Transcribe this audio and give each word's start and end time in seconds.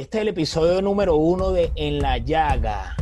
Este 0.00 0.18
es 0.18 0.22
el 0.22 0.28
episodio 0.28 0.80
número 0.80 1.16
uno 1.16 1.50
de 1.50 1.72
En 1.74 1.98
la 1.98 2.18
Llaga. 2.18 2.94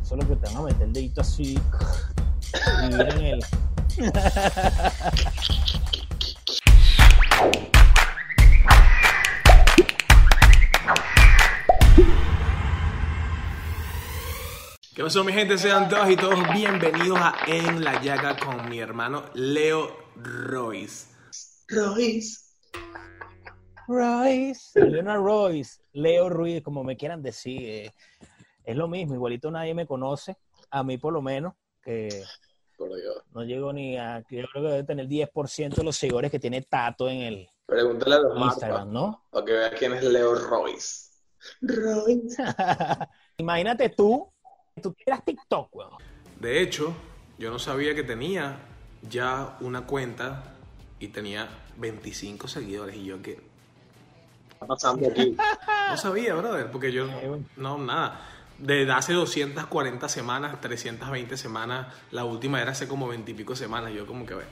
Eso 0.00 0.14
es 0.14 0.22
lo 0.22 0.28
que 0.28 0.36
te 0.36 0.46
van 0.46 0.56
a 0.58 0.62
meter 0.62 0.82
el 0.82 0.92
dedito 0.92 1.20
así. 1.20 1.58
y 1.58 2.94
en 2.94 3.00
el. 3.24 3.44
¿Qué 14.94 15.02
pasó 15.02 15.24
mi 15.24 15.32
gente? 15.32 15.58
Sean 15.58 15.88
todos 15.88 16.08
y 16.08 16.14
todos 16.14 16.38
bienvenidos 16.54 17.18
a 17.20 17.34
En 17.48 17.82
la 17.82 18.00
Llaga 18.00 18.36
con 18.36 18.70
mi 18.70 18.78
hermano 18.78 19.24
Leo 19.34 19.90
Royce. 20.14 21.08
Royce. 21.66 22.42
Royce. 23.88 24.80
Leonard 24.80 25.20
Royce. 25.22 25.80
Leo 25.92 26.28
Ruiz, 26.28 26.62
como 26.62 26.82
me 26.84 26.96
quieran 26.96 27.22
decir. 27.22 27.60
eh, 27.62 27.92
es 28.64 28.76
lo 28.76 28.86
mismo, 28.88 29.14
igualito 29.14 29.50
nadie 29.50 29.74
me 29.74 29.86
conoce. 29.86 30.36
A 30.70 30.82
mí 30.84 30.96
por 30.98 31.12
lo 31.12 31.20
menos, 31.20 31.54
que 31.82 32.22
Por 32.78 32.94
Dios. 32.96 33.22
no 33.34 33.42
llego 33.44 33.72
ni 33.72 33.96
a. 33.98 34.22
que 34.28 34.36
Yo 34.36 34.46
creo 34.52 34.64
que 34.64 34.70
debe 34.70 34.84
tener 34.84 35.06
10% 35.08 35.74
de 35.74 35.84
los 35.84 35.96
seguidores 35.96 36.30
que 36.30 36.38
tiene 36.38 36.62
Tato 36.62 37.08
en 37.08 37.20
el 37.22 37.48
Pregúntale 37.66 38.14
a 38.16 38.18
los 38.20 38.38
Instagram, 38.38 38.88
Marta 38.88 38.92
¿no? 38.92 39.24
para 39.30 39.44
que 39.44 39.52
vea 39.52 39.70
quién 39.74 39.92
es 39.94 40.04
Leo 40.04 40.34
Royce. 40.34 41.10
Royce. 41.60 42.36
Imagínate 43.38 43.88
tú, 43.90 44.32
tú 44.80 44.94
quieras 44.94 45.24
TikTok, 45.24 45.74
weón. 45.74 45.92
De 46.40 46.60
hecho, 46.60 46.94
yo 47.38 47.50
no 47.50 47.58
sabía 47.58 47.94
que 47.94 48.02
tenía 48.04 48.58
ya 49.08 49.56
una 49.60 49.86
cuenta 49.86 50.54
y 51.00 51.08
tenía 51.08 51.48
25 51.78 52.46
seguidores 52.46 52.96
y 52.96 53.04
yo 53.06 53.20
que 53.22 53.36
¿Qué 53.36 53.51
está 54.62 54.66
pasando 54.66 55.08
aquí? 55.08 55.36
no 55.90 55.96
sabía, 55.96 56.34
brother, 56.34 56.70
porque 56.70 56.92
yo 56.92 57.06
no 57.56 57.78
nada. 57.78 58.20
Desde 58.58 58.92
hace 58.92 59.12
240 59.12 60.08
semanas, 60.08 60.60
320 60.60 61.36
semanas, 61.36 61.88
la 62.10 62.24
última 62.24 62.62
era 62.62 62.72
hace 62.72 62.86
como 62.86 63.08
20 63.08 63.30
y 63.30 63.34
pico 63.34 63.56
semanas, 63.56 63.92
yo 63.92 64.06
como 64.06 64.24
que 64.24 64.34
bueno. 64.34 64.50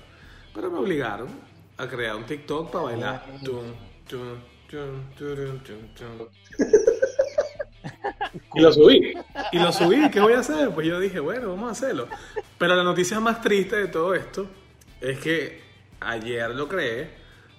Pero 0.53 0.71
me 0.71 0.79
obligaron 0.79 1.29
a 1.77 1.87
crear 1.87 2.17
un 2.17 2.25
TikTok 2.25 2.71
para 2.71 2.85
bailar. 2.85 3.25
Tum, 3.45 3.73
tum. 4.09 4.41
Y 8.55 8.61
lo 8.61 8.73
subí. 8.73 9.15
Y 9.53 9.59
lo 9.59 9.73
subí, 9.73 10.11
¿qué 10.11 10.21
voy 10.21 10.35
a 10.35 10.41
hacer? 10.41 10.71
Pues 10.71 10.87
yo 10.87 11.01
dije, 11.01 11.21
bueno, 11.21 11.51
vamos 11.51 11.69
a 11.69 11.73
hacerlo. 11.73 12.09
Pero 12.59 12.75
la 12.75 12.83
noticia 12.83 13.21
más 13.21 13.41
triste 13.41 13.77
de 13.77 13.89
todo 13.89 14.15
esto 14.15 14.47
es 15.01 15.19
que 15.19 15.61
ayer 16.01 16.51
lo 16.51 16.69
creé, 16.69 17.11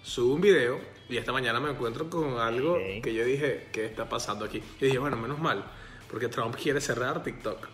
subo 0.03 0.35
un 0.35 0.41
video 0.41 0.79
y 1.11 1.17
esta 1.17 1.31
mañana 1.31 1.59
me 1.59 1.69
encuentro 1.71 2.09
con 2.09 2.39
algo 2.39 2.77
que 3.03 3.13
yo 3.13 3.23
dije, 3.25 3.67
¿qué 3.71 3.85
está 3.85 4.07
pasando 4.07 4.45
aquí? 4.45 4.61
Y 4.79 4.85
dije, 4.85 4.97
bueno, 4.97 5.17
menos 5.17 5.39
mal, 5.39 5.63
porque 6.09 6.27
Trump 6.29 6.55
quiere 6.55 6.79
cerrar 6.81 7.21
TikTok. 7.23 7.67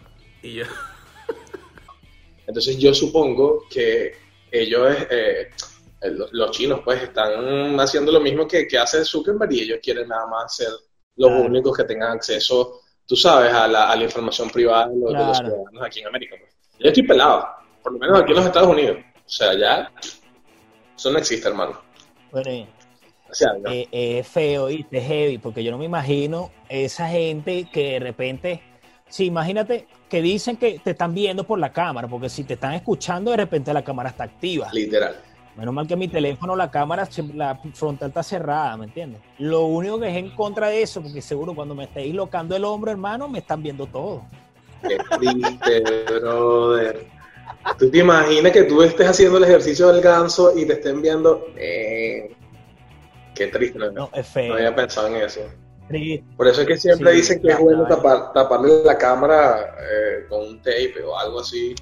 Y 0.43 0.53
yo, 0.55 0.65
Entonces 2.47 2.77
yo 2.77 2.93
supongo 2.93 3.63
que 3.69 4.13
ellos, 4.51 4.89
eh, 5.09 5.49
eh, 6.01 6.11
los, 6.31 6.51
chinos, 6.51 6.81
pues 6.83 7.03
están 7.03 7.77
haciendo 7.79 8.11
lo 8.11 8.21
mismo 8.21 8.47
que, 8.47 8.67
que 8.67 8.77
hace 8.77 9.03
Zuckerberg 9.03 9.51
y 9.51 9.61
ellos 9.61 9.79
quieren 9.83 10.07
nada 10.07 10.25
más 10.27 10.55
ser 10.55 10.69
los 11.17 11.29
Claro. 11.29 11.45
únicos 11.45 11.75
que 11.75 11.83
tengan 11.83 12.11
acceso, 12.13 12.81
tú 13.05 13.15
sabes, 13.15 13.51
a 13.51 13.67
la, 13.67 13.89
a 13.91 13.95
la 13.95 14.03
información 14.03 14.49
privada 14.49 14.87
de 14.87 14.95
los, 14.97 15.11
de 15.13 15.17
los 15.19 15.39
Claro. 15.39 15.47
ciudadanos 15.55 15.83
aquí 15.83 15.99
en 15.99 16.07
América. 16.07 16.35
pues. 16.39 16.53
Yo 16.79 16.87
estoy 16.87 17.03
pelado, 17.03 17.47
por 17.83 17.91
lo 17.93 17.99
menos 17.99 18.21
aquí 18.21 18.31
en 18.31 18.37
los 18.37 18.45
Estados 18.45 18.69
Unidos. 18.69 18.97
O 19.25 19.29
sea, 19.29 19.53
ya 19.57 19.91
eso 20.95 21.11
no 21.11 21.17
existe, 21.19 21.47
hermano. 21.47 21.81
Bueno, 22.31 22.51
y- 22.51 22.67
O 23.29 23.33
sea, 23.33 23.53
no. 23.53 23.69
eh, 23.69 23.87
eh, 23.91 24.19
es 24.19 24.27
feo 24.27 24.69
y 24.69 24.85
es 24.89 25.03
heavy, 25.03 25.37
porque 25.37 25.63
yo 25.63 25.71
no 25.71 25.77
me 25.77 25.85
imagino 25.85 26.51
esa 26.69 27.09
gente 27.09 27.67
que 27.71 27.93
de 27.93 27.99
repente, 27.99 28.61
sí, 29.09 29.25
imagínate 29.25 29.87
que 30.09 30.21
dicen 30.21 30.57
que 30.57 30.79
te 30.79 30.91
están 30.91 31.13
viendo 31.13 31.43
por 31.43 31.59
la 31.59 31.71
cámara, 31.71 32.07
porque 32.07 32.29
si 32.29 32.43
te 32.43 32.53
están 32.53 32.73
escuchando, 32.73 33.31
de 33.31 33.37
repente 33.37 33.73
la 33.73 33.83
cámara 33.83 34.09
está 34.09 34.23
activa. 34.23 34.69
literal. 34.71 35.15
Menos 35.57 35.73
mal 35.73 35.87
que 35.87 35.95
mi 35.95 36.07
teléfono, 36.07 36.55
la 36.55 36.69
cámara, 36.69 37.09
la 37.33 37.59
frontal 37.73 38.09
está 38.09 38.21
cerrada, 38.21 38.77
¿me 38.77 38.85
entiendes? 38.85 39.19
Lo 39.39 39.61
único 39.65 39.99
que 39.99 40.07
es 40.07 40.15
en 40.15 40.29
contra 40.29 40.67
de 40.67 40.83
eso, 40.83 41.01
porque 41.01 41.19
seguro 41.19 41.55
cuando 41.55 41.73
me 41.73 41.85
estéis 41.85 42.13
locando 42.13 42.55
el 42.55 42.63
hombro, 42.63 42.91
hermano, 42.91 43.27
me 43.27 43.39
están 43.39 43.63
viendo 43.63 43.87
todo. 43.87 44.21
Qué 44.87 44.99
triste, 45.17 46.03
brother. 46.19 47.07
¿Tú 47.79 47.89
te 47.89 47.97
imaginas 47.97 48.51
que 48.51 48.63
tú 48.63 48.83
estés 48.83 49.07
haciendo 49.07 49.39
el 49.39 49.45
ejercicio 49.45 49.87
del 49.87 49.99
ganso 49.99 50.55
y 50.55 50.65
te 50.67 50.73
estén 50.73 51.01
viendo? 51.01 51.47
Eh, 51.57 52.35
qué 53.37 53.47
triste, 53.47 53.77
no, 53.79 53.91
No, 53.91 54.05
es 54.13 54.25
no 54.27 54.33
feo. 54.33 54.53
había 54.55 54.75
pensado 54.75 55.07
en 55.07 55.15
eso. 55.17 55.41
triste. 55.87 56.25
Por 56.35 56.47
eso 56.47 56.61
es 56.61 56.67
que 56.67 56.77
siempre 56.77 57.11
Sí, 57.11 57.17
dicen 57.17 57.41
que 57.41 57.49
es 57.49 57.59
bueno 57.59 57.85
tapar, 57.87 58.33
taparle 58.33 58.83
la 58.83 58.97
cámara 58.97 59.75
eh, 59.79 60.25
con 60.29 60.41
un 60.41 60.57
tape 60.61 60.95
o 61.05 61.17
algo 61.17 61.39
así, 61.39 61.73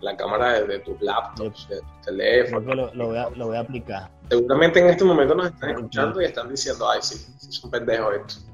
la 0.00 0.16
cámara 0.16 0.54
de, 0.60 0.66
de 0.66 0.78
tus 0.80 1.00
laptops, 1.00 1.68
de 1.68 1.76
tu 1.76 1.82
Creo 1.82 2.02
teléfono. 2.04 2.66
que 2.68 2.74
lo, 2.74 2.94
lo 2.94 3.06
voy 3.08 3.16
a, 3.18 3.30
lo 3.30 3.46
voy 3.46 3.56
a 3.56 3.60
aplicar. 3.60 4.10
Seguramente 4.28 4.80
en 4.80 4.88
este 4.88 5.04
momento 5.04 5.34
nos 5.34 5.46
están 5.46 5.70
escuchando 5.70 6.20
y 6.20 6.24
están 6.24 6.48
diciendo, 6.50 6.88
ay, 6.90 6.98
sí, 7.02 7.16
sí 7.38 7.52
son 7.52 7.70
pendejos 7.70 8.14
estos. 8.14 8.46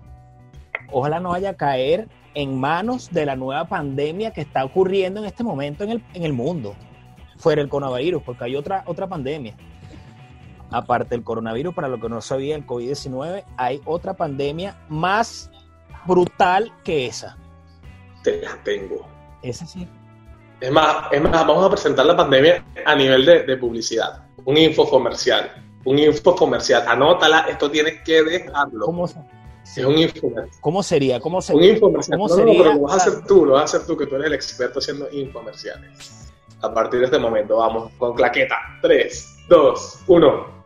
Ojalá 0.92 1.20
no 1.20 1.30
vaya 1.30 1.50
a 1.50 1.54
caer 1.54 2.08
en 2.34 2.58
manos 2.58 3.10
de 3.10 3.26
la 3.26 3.36
nueva 3.36 3.64
pandemia 3.66 4.32
que 4.32 4.40
está 4.40 4.64
ocurriendo 4.64 5.20
en 5.20 5.26
este 5.26 5.42
momento 5.42 5.82
en 5.84 5.90
el, 5.90 6.04
en 6.14 6.24
el 6.24 6.32
mundo, 6.32 6.74
fuera 7.38 7.62
el 7.62 7.68
coronavirus, 7.68 8.22
porque 8.22 8.44
hay 8.44 8.56
otra, 8.56 8.82
otra 8.86 9.06
pandemia. 9.08 9.56
Aparte 10.72 11.10
del 11.10 11.24
coronavirus, 11.24 11.74
para 11.74 11.88
lo 11.88 12.00
que 12.00 12.08
no 12.08 12.20
sabía, 12.20 12.54
el 12.56 12.66
COVID-19, 12.66 13.44
hay 13.56 13.80
otra 13.84 14.14
pandemia 14.14 14.78
más 14.88 15.50
brutal 16.06 16.72
que 16.84 17.06
esa. 17.06 17.36
Te 18.22 18.40
las 18.42 18.62
tengo. 18.64 19.06
Esa 19.42 19.66
sí. 19.66 19.88
Es 20.60 20.70
más, 20.70 21.06
es 21.10 21.22
más, 21.22 21.32
vamos 21.46 21.64
a 21.64 21.70
presentar 21.70 22.04
la 22.06 22.16
pandemia 22.16 22.64
a 22.84 22.94
nivel 22.94 23.24
de, 23.24 23.42
de 23.44 23.56
publicidad. 23.56 24.24
Un 24.44 24.56
info 24.58 24.88
comercial. 24.88 25.50
Un 25.84 25.98
info 25.98 26.34
comercial. 26.36 26.84
Anótala, 26.86 27.46
esto 27.48 27.70
tienes 27.70 28.02
que 28.04 28.22
dejarlo. 28.22 28.84
¿Cómo, 28.86 29.08
se- 29.08 29.18
Es 29.64 29.78
un 29.84 29.98
infomercial. 29.98 30.60
cómo 30.60 30.82
sería? 30.82 31.18
¿Cómo 31.20 31.38
Un 31.38 31.42
sería? 31.42 31.72
infomercial. 31.72 32.18
¿Cómo 32.18 32.28
No, 32.28 32.36
no, 32.36 32.40
sería? 32.44 32.62
pero 32.62 32.74
lo 32.74 32.80
vas 32.82 32.92
a 32.92 32.96
hacer 32.96 33.24
tú, 33.26 33.46
lo 33.46 33.52
vas 33.54 33.62
a 33.62 33.64
hacer 33.64 33.86
tú, 33.86 33.96
que 33.96 34.06
tú 34.06 34.14
eres 34.16 34.26
el 34.28 34.34
experto 34.34 34.78
haciendo 34.78 35.08
infomerciales. 35.10 36.30
A 36.62 36.72
partir 36.74 37.00
de 37.00 37.06
este 37.06 37.18
momento, 37.18 37.56
vamos 37.56 37.90
con 37.98 38.14
claqueta. 38.14 38.56
3, 38.82 39.46
2, 39.48 40.00
1. 40.08 40.59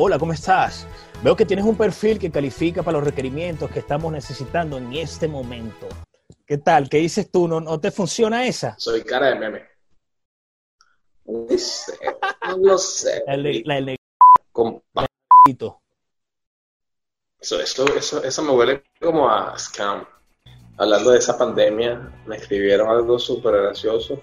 Hola, 0.00 0.16
¿cómo 0.16 0.32
estás? 0.32 0.86
Veo 1.24 1.34
que 1.34 1.44
tienes 1.44 1.64
un 1.64 1.76
perfil 1.76 2.20
que 2.20 2.30
califica 2.30 2.84
para 2.84 2.98
los 2.98 3.04
requerimientos 3.04 3.68
que 3.68 3.80
estamos 3.80 4.12
necesitando 4.12 4.76
en 4.78 4.92
este 4.92 5.26
momento. 5.26 5.88
¿Qué 6.46 6.58
tal? 6.58 6.88
¿Qué 6.88 6.98
dices 6.98 7.32
tú? 7.32 7.48
¿No, 7.48 7.58
no 7.58 7.80
te 7.80 7.90
funciona 7.90 8.46
esa? 8.46 8.76
Soy 8.78 9.02
cara 9.02 9.30
de 9.30 9.34
meme. 9.34 9.66
No 11.24 11.58
sé, 11.58 11.98
no 12.46 12.56
lo 12.58 12.78
sé. 12.78 13.24
La 13.26 13.80
la. 13.80 13.96
Eso, 17.40 17.60
eso, 17.60 17.96
eso, 17.96 18.22
eso 18.22 18.42
me 18.42 18.52
huele 18.52 18.84
como 19.00 19.28
a 19.28 19.58
scam. 19.58 20.06
Hablando 20.76 21.10
de 21.10 21.18
esa 21.18 21.36
pandemia, 21.36 22.22
me 22.24 22.36
escribieron 22.36 22.88
algo 22.88 23.18
súper 23.18 23.62
gracioso 23.62 24.20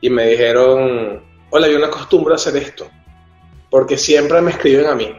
y 0.00 0.10
me 0.10 0.28
dijeron, 0.28 1.24
hola, 1.50 1.66
yo 1.66 1.80
no 1.80 1.86
acostumbro 1.86 2.34
a 2.34 2.36
hacer 2.36 2.56
esto, 2.56 2.88
porque 3.70 3.98
siempre 3.98 4.40
me 4.40 4.50
escriben 4.50 4.86
a 4.86 4.94
mí. 4.94 5.14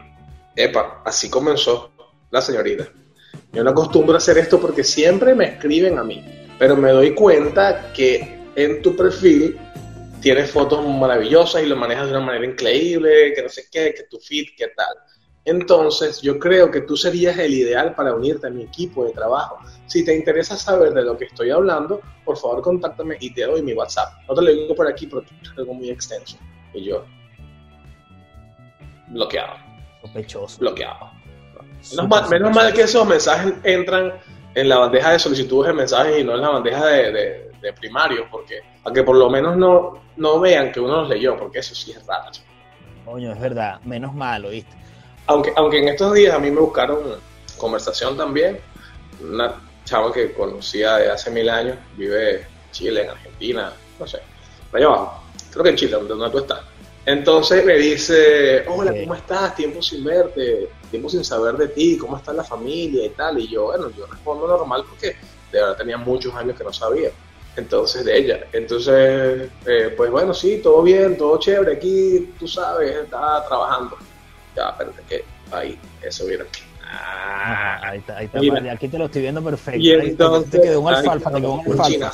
Epa, 0.56 1.02
así 1.04 1.30
comenzó 1.30 1.92
la 2.30 2.40
señorita. 2.40 2.88
Yo 3.52 3.64
no 3.64 3.70
acostumbro 3.70 4.14
a 4.14 4.18
hacer 4.18 4.38
esto 4.38 4.60
porque 4.60 4.84
siempre 4.84 5.34
me 5.34 5.46
escriben 5.46 5.98
a 5.98 6.04
mí, 6.04 6.24
pero 6.58 6.76
me 6.76 6.90
doy 6.90 7.14
cuenta 7.14 7.92
que 7.92 8.40
en 8.56 8.82
tu 8.82 8.96
perfil 8.96 9.58
tienes 10.20 10.50
fotos 10.50 10.86
maravillosas 10.86 11.62
y 11.62 11.66
lo 11.66 11.76
manejas 11.76 12.06
de 12.06 12.12
una 12.12 12.26
manera 12.26 12.44
increíble, 12.44 13.32
que 13.34 13.42
no 13.42 13.48
sé 13.48 13.64
qué, 13.70 13.94
que 13.94 14.04
tu 14.04 14.18
feed, 14.18 14.48
qué 14.56 14.68
tal. 14.76 14.94
Entonces, 15.44 16.20
yo 16.20 16.38
creo 16.38 16.70
que 16.70 16.82
tú 16.82 16.96
serías 16.96 17.38
el 17.38 17.54
ideal 17.54 17.94
para 17.94 18.14
unirte 18.14 18.46
a 18.46 18.50
mi 18.50 18.62
equipo 18.64 19.04
de 19.04 19.12
trabajo. 19.12 19.58
Si 19.86 20.04
te 20.04 20.14
interesa 20.14 20.56
saber 20.56 20.92
de 20.92 21.02
lo 21.02 21.16
que 21.16 21.24
estoy 21.24 21.50
hablando, 21.50 22.00
por 22.24 22.36
favor, 22.36 22.60
contáctame 22.60 23.16
y 23.20 23.32
te 23.32 23.44
doy 23.44 23.62
mi 23.62 23.72
WhatsApp. 23.72 24.12
No 24.28 24.34
te 24.34 24.42
lo 24.42 24.50
digo 24.52 24.74
por 24.74 24.86
aquí 24.86 25.06
porque 25.06 25.30
es 25.42 25.50
algo 25.56 25.72
muy 25.72 25.90
extenso. 25.90 26.36
Y 26.74 26.84
yo, 26.84 27.04
bloqueado, 29.10 29.54
Sospechoso. 30.02 30.58
bloqueado. 30.60 31.10
Menos 31.92 32.08
mal, 32.08 32.28
menos 32.28 32.54
mal 32.54 32.72
que 32.72 32.82
esos 32.82 33.06
mensajes 33.06 33.54
entran 33.64 34.12
en 34.54 34.68
la 34.68 34.78
bandeja 34.78 35.12
de 35.12 35.18
solicitudes 35.18 35.68
de 35.68 35.74
mensajes 35.74 36.18
y 36.20 36.24
no 36.24 36.34
en 36.34 36.40
la 36.40 36.48
bandeja 36.50 36.86
de, 36.86 37.12
de, 37.12 37.50
de 37.60 37.72
primarios, 37.72 38.26
porque 38.30 38.60
para 38.82 38.94
que 38.94 39.02
por 39.02 39.16
lo 39.16 39.30
menos 39.30 39.56
no, 39.56 40.02
no 40.16 40.40
vean 40.40 40.72
que 40.72 40.80
uno 40.80 41.02
los 41.02 41.08
leyó, 41.08 41.36
porque 41.36 41.60
eso 41.60 41.74
sí 41.74 41.92
es 41.92 42.04
raro. 42.06 42.30
Coño, 43.04 43.32
es 43.32 43.40
verdad. 43.40 43.80
Menos 43.84 44.14
malo, 44.14 44.50
¿viste? 44.50 44.76
Aunque, 45.26 45.52
aunque 45.56 45.78
en 45.78 45.88
estos 45.88 46.12
días 46.14 46.34
a 46.34 46.38
mí 46.38 46.50
me 46.50 46.60
buscaron 46.60 46.98
conversación 47.56 48.16
también, 48.16 48.58
una 49.22 49.54
chava 49.84 50.12
que 50.12 50.32
conocía 50.32 50.96
de 50.96 51.10
hace 51.10 51.30
mil 51.30 51.48
años, 51.48 51.76
vive 51.96 52.40
en 52.40 52.46
Chile, 52.72 53.04
en 53.04 53.10
Argentina, 53.10 53.72
no 53.98 54.06
sé, 54.06 54.18
allá 54.72 54.86
abajo, 54.86 55.22
creo 55.50 55.64
que 55.64 55.70
en 55.70 55.76
Chile, 55.76 55.92
donde 55.92 56.30
tú 56.30 56.38
estás. 56.38 56.60
Entonces 57.10 57.64
me 57.64 57.76
dice, 57.76 58.64
hola. 58.68 58.92
¿cómo 59.00 59.14
estás? 59.16 59.56
Tiempo 59.56 59.82
sin 59.82 60.04
verte. 60.04 60.68
tiempo 60.90 61.08
sin 61.08 61.24
saber 61.24 61.56
de 61.56 61.68
ti, 61.68 61.96
cómo 61.98 62.16
está 62.16 62.32
la 62.32 62.44
familia 62.44 63.04
y 63.04 63.10
tal. 63.10 63.38
Y 63.40 63.48
yo, 63.48 63.64
bueno, 63.64 63.90
yo 63.96 64.06
respondo 64.06 64.46
normal 64.46 64.84
porque 64.88 65.16
de 65.50 65.60
verdad 65.60 65.76
tenía 65.76 65.96
muchos 65.96 66.32
años 66.34 66.56
que 66.56 66.62
no 66.62 66.72
sabía. 66.72 67.10
Entonces, 67.56 68.04
de 68.04 68.16
ella. 68.16 68.46
Entonces, 68.52 69.50
eh, 69.66 69.92
pues 69.96 70.08
bueno, 70.10 70.32
sí, 70.32 70.60
todo 70.62 70.82
bien, 70.82 71.16
todo 71.16 71.38
chévere. 71.40 71.72
Aquí, 71.72 72.32
tú 72.38 72.46
sabes, 72.46 72.94
está 72.94 73.44
trabajando. 73.48 73.96
Ya, 74.56 74.68
espérate, 74.68 75.02
que 75.08 75.24
ahí, 75.50 75.76
eso 76.02 76.26
viene 76.26 76.44
aquí. 76.44 76.62
Ah, 76.84 77.80
ahí 77.82 77.98
está, 77.98 78.18
ahí 78.18 78.26
está. 78.26 78.72
aquí 78.72 78.88
te 78.88 78.98
lo 78.98 79.06
estoy 79.06 79.22
viendo 79.22 79.42
perfecto. 79.42 79.80
Y 79.80 79.90
entonces, 79.90 80.50
te 80.50 80.60
quedó 80.60 80.80
un 80.80 80.94
alfalfa, 80.94 81.30
te 81.32 81.40
quedó 81.40 81.54
un 81.54 81.72
alfalfa. 81.72 82.12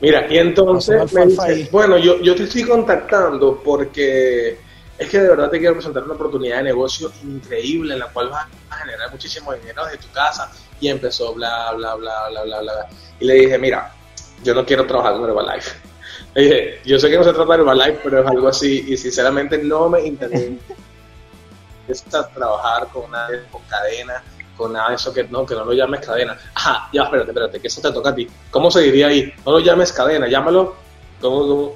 Mira, 0.00 0.26
y 0.28 0.38
entonces 0.38 1.12
me 1.12 1.26
dice, 1.26 1.68
bueno, 1.72 1.96
yo, 1.96 2.20
yo 2.20 2.34
te 2.34 2.44
estoy 2.44 2.64
contactando 2.64 3.60
porque 3.64 4.58
es 4.98 5.08
que 5.08 5.20
de 5.20 5.28
verdad 5.28 5.50
te 5.50 5.58
quiero 5.58 5.74
presentar 5.74 6.04
una 6.04 6.14
oportunidad 6.14 6.58
de 6.58 6.64
negocio 6.64 7.10
increíble 7.22 7.94
en 7.94 8.00
la 8.00 8.08
cual 8.08 8.30
vas 8.30 8.46
a 8.70 8.76
generar 8.76 9.10
muchísimo 9.10 9.52
dinero 9.54 9.84
desde 9.84 9.98
tu 9.98 10.10
casa. 10.12 10.50
Y 10.80 10.88
empezó 10.88 11.34
bla, 11.34 11.72
bla, 11.72 11.94
bla, 11.94 12.28
bla, 12.28 12.42
bla, 12.44 12.60
bla. 12.60 12.88
Y 13.20 13.26
le 13.26 13.34
dije, 13.34 13.58
mira, 13.58 13.94
yo 14.42 14.54
no 14.54 14.64
quiero 14.64 14.86
trabajar 14.86 15.14
con 15.14 15.24
Herbalife. 15.24 15.76
Le 16.34 16.42
dije, 16.42 16.80
yo 16.84 16.98
sé 16.98 17.10
que 17.10 17.16
no 17.16 17.24
se 17.24 17.32
trata 17.32 17.54
de 17.54 17.60
Herbalife, 17.60 18.00
pero 18.02 18.20
es 18.20 18.26
algo 18.26 18.48
así. 18.48 18.84
Y 18.88 18.96
sinceramente 18.96 19.58
no 19.58 19.88
me 19.88 20.02
interesa 20.02 20.52
trabajar 22.34 22.88
con 22.88 23.04
una 23.04 23.28
cadena, 23.68 24.22
con 24.56 24.72
nada 24.72 24.90
de 24.90 24.94
eso 24.96 25.12
que 25.12 25.24
no, 25.24 25.44
que 25.44 25.54
no 25.54 25.64
lo 25.64 25.72
llames 25.72 26.00
cadena. 26.00 26.36
Ajá, 26.54 26.88
ya, 26.92 27.02
espérate, 27.02 27.30
espérate, 27.30 27.60
que 27.60 27.68
eso 27.68 27.80
te 27.80 27.92
toca 27.92 28.10
a 28.10 28.14
ti. 28.14 28.28
¿Cómo 28.50 28.70
se 28.70 28.80
diría 28.80 29.08
ahí? 29.08 29.32
No 29.44 29.52
lo 29.52 29.60
llames 29.60 29.92
cadena, 29.92 30.28
llámalo. 30.28 30.74
¿Cómo, 31.20 31.74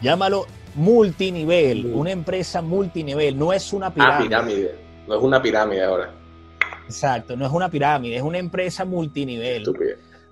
Llámalo 0.00 0.46
multinivel, 0.76 1.86
una 1.86 2.10
empresa 2.10 2.62
multinivel, 2.62 3.38
no 3.38 3.52
es 3.52 3.72
una 3.72 3.92
pirámide. 3.92 4.16
Ah, 4.16 4.22
pirámide, 4.22 4.74
no 5.08 5.16
es 5.16 5.22
una 5.22 5.42
pirámide 5.42 5.82
ahora. 5.82 6.10
Exacto, 6.84 7.36
no 7.36 7.46
es 7.46 7.52
una 7.52 7.68
pirámide, 7.68 8.16
es 8.16 8.22
una 8.22 8.38
empresa 8.38 8.84
multinivel. 8.84 9.64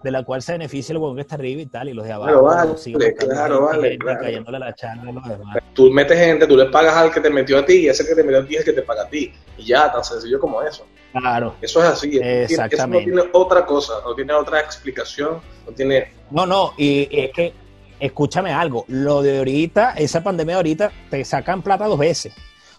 De 0.02 0.10
la 0.10 0.22
cual 0.22 0.42
se 0.42 0.52
beneficia 0.52 0.92
el 0.92 0.98
huevón 0.98 1.16
que 1.16 1.22
está 1.22 1.36
arriba 1.36 1.62
y 1.62 1.66
tal, 1.66 1.88
y 1.88 1.94
los 1.94 2.04
de 2.04 2.12
abajo. 2.12 2.30
Claro, 2.30 2.44
vale, 2.44 3.14
claro, 3.16 3.62
vale, 3.62 3.98
Cayéndole 3.98 4.58
la 4.58 4.74
charla 4.74 5.08
a 5.08 5.12
los 5.12 5.26
demás. 5.26 5.56
Tú 5.72 5.90
metes 5.90 6.18
gente, 6.18 6.46
tú 6.46 6.58
le 6.58 6.66
pagas 6.66 6.94
al 6.94 7.10
que 7.10 7.20
te 7.20 7.30
metió 7.30 7.58
a 7.58 7.64
ti, 7.64 7.78
y 7.78 7.88
ese 7.88 8.06
que 8.06 8.14
te 8.14 8.22
metió 8.22 8.40
a 8.40 8.46
ti 8.46 8.56
es 8.56 8.60
el 8.60 8.66
que 8.66 8.72
te 8.74 8.82
paga 8.82 9.04
a 9.04 9.08
ti. 9.08 9.32
Y 9.56 9.64
ya, 9.64 9.90
tan 9.90 10.04
sencillo 10.04 10.38
como 10.38 10.60
eso. 10.60 10.84
Claro. 11.14 11.54
Eso 11.60 11.80
es 11.80 11.90
así. 11.90 12.18
Exactamente. 12.20 13.10
Eso 13.10 13.16
no 13.16 13.22
tiene 13.22 13.30
otra 13.32 13.64
cosa, 13.64 13.94
no 14.04 14.14
tiene 14.14 14.32
otra 14.32 14.60
explicación, 14.60 15.40
no 15.64 15.72
tiene... 15.72 16.12
No, 16.30 16.44
no, 16.44 16.72
y 16.76 17.08
es 17.10 17.30
que 17.32 17.54
escúchame 18.00 18.52
algo, 18.52 18.84
lo 18.88 19.22
de 19.22 19.38
ahorita, 19.38 19.92
esa 19.92 20.22
pandemia 20.22 20.54
de 20.54 20.58
ahorita, 20.58 20.92
te 21.10 21.24
sacan 21.24 21.62
plata 21.62 21.86
dos 21.86 21.98
veces. 21.98 22.34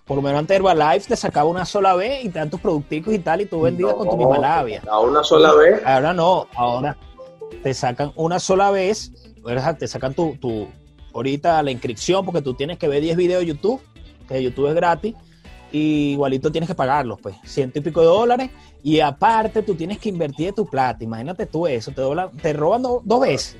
Por 0.05 0.17
lo 0.17 0.21
menos 0.21 0.39
antes 0.39 0.55
Herbalife 0.55 1.07
te 1.07 1.15
sacaba 1.15 1.49
una 1.49 1.65
sola 1.65 1.95
vez 1.95 2.25
y 2.25 2.29
te 2.29 2.39
dan 2.39 2.49
tus 2.49 2.59
producticos 2.59 3.13
y 3.13 3.19
tal, 3.19 3.41
y 3.41 3.45
tú 3.45 3.61
vendías 3.61 3.93
con 3.93 4.09
tu 4.09 4.17
misma 4.17 4.37
labia. 4.37 4.83
A 4.87 4.99
una 4.99 5.23
sola 5.23 5.53
vez. 5.53 5.81
Ahora 5.85 6.13
no, 6.13 6.47
ahora 6.55 6.97
te 7.63 7.73
sacan 7.73 8.11
una 8.15 8.39
sola 8.39 8.69
vez, 8.69 9.11
te 9.79 9.87
sacan 9.87 10.13
tu, 10.13 10.35
tu 10.41 10.67
ahorita 11.13 11.63
la 11.63 11.71
inscripción 11.71 12.25
porque 12.25 12.41
tú 12.41 12.53
tienes 12.53 12.77
que 12.77 12.87
ver 12.87 13.01
10 13.01 13.15
videos 13.15 13.39
de 13.41 13.47
YouTube, 13.47 13.81
que 14.27 14.43
YouTube 14.43 14.67
es 14.67 14.75
gratis, 14.75 15.15
y 15.75 16.11
igualito 16.13 16.49
tienes 16.51 16.69
que 16.69 16.75
pagarlos, 16.75 17.19
pues, 17.21 17.35
ciento 17.43 17.79
y 17.79 17.81
pico 17.81 17.99
de 17.99 18.07
dólares, 18.07 18.49
y 18.81 19.01
aparte 19.01 19.61
tú 19.61 19.75
tienes 19.75 19.99
que 19.99 20.07
invertir 20.07 20.47
de 20.47 20.53
tu 20.53 20.65
plata, 20.65 21.03
imagínate 21.03 21.47
tú 21.47 21.67
eso, 21.67 21.91
te, 21.91 22.01
te 22.41 22.53
roban 22.53 22.81
dos 22.81 23.19
veces. 23.19 23.57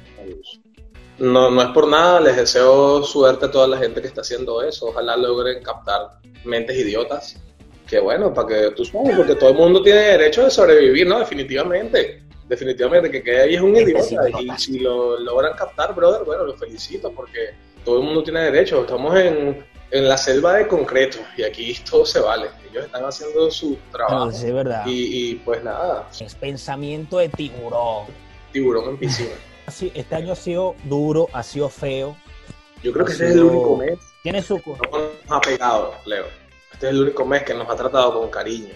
No, 1.20 1.50
no 1.50 1.62
es 1.62 1.70
por 1.70 1.88
nada, 1.88 2.22
les 2.22 2.38
deseo 2.38 3.04
suerte 3.04 3.46
a 3.46 3.52
toda 3.52 3.68
la 3.68 3.78
gente 3.78 4.02
que 4.02 4.08
está 4.08 4.22
haciendo 4.22 4.62
eso. 4.62 4.88
Ojalá 4.88 5.16
logren 5.16 5.64
captar 5.64 6.20
mentes 6.44 6.78
idiotas. 6.78 7.42
Que 7.88 8.00
bueno, 8.00 8.34
para 8.34 8.48
que 8.48 8.72
tú 8.72 8.84
sabes, 8.84 9.16
porque 9.16 9.36
todo 9.36 9.52
el 9.52 9.56
mundo 9.56 9.82
tiene 9.82 10.00
derecho 10.00 10.44
de 10.44 10.52
sobrevivir, 10.52 11.08
¿no? 11.08 11.20
Definitivamente. 11.20 12.24
Definitivamente, 12.50 13.10
que 13.10 13.24
quede 13.24 13.42
ahí 13.44 13.56
es 13.56 13.62
un 13.62 13.76
idiota. 13.76 14.30
Y 14.42 14.50
si 14.58 14.80
lo 14.80 15.20
logran 15.20 15.56
captar, 15.56 15.96
brother, 15.96 16.26
bueno, 16.26 16.44
los 16.44 16.60
felicito 16.60 17.12
porque 17.12 17.52
todo 17.86 18.00
el 18.00 18.06
mundo 18.06 18.24
tiene 18.24 18.42
derecho. 18.42 18.82
Estamos 18.82 19.16
en, 19.18 19.66
en 19.92 20.08
la 20.08 20.18
selva 20.18 20.54
de 20.54 20.68
concreto 20.68 21.20
y 21.38 21.44
aquí 21.44 21.76
todo 21.90 22.06
se 22.06 22.20
vale. 22.20 22.50
Ellos 22.70 22.86
están 22.86 23.06
haciendo 23.06 23.50
su 23.52 23.78
trabajo. 23.92 24.30
es 24.30 24.54
verdad. 24.54 24.86
Y, 24.86 25.32
y 25.32 25.36
pues 25.36 25.64
nada. 25.64 26.10
Es 26.20 26.36
pensamiento 26.36 27.18
de 27.18 27.30
tiburón. 27.30 28.08
Tiburón 28.52 28.90
en 28.90 28.98
piscina 28.98 29.36
este 29.94 30.16
año 30.16 30.34
ha 30.34 30.36
sido 30.36 30.76
duro, 30.84 31.28
ha 31.34 31.44
sido 31.44 31.70
feo. 31.70 32.16
Yo 32.84 32.94
creo 32.94 33.06
que 33.06 33.14
este 33.14 33.30
es 33.30 33.36
el 33.36 33.44
único 33.44 33.78
mes. 33.78 34.00
Tiene 34.22 34.42
su. 34.42 34.58
No 34.58 34.76
nos 34.92 35.12
ha 35.30 35.42
pegado, 35.42 35.96
Leo. 36.06 36.26
Este 36.72 36.88
es 36.88 36.92
el 36.94 37.02
único 37.02 37.26
mes 37.26 37.44
que 37.44 37.54
nos 37.54 37.70
ha 37.70 37.76
tratado 37.76 38.20
con 38.20 38.30
cariño. 38.30 38.74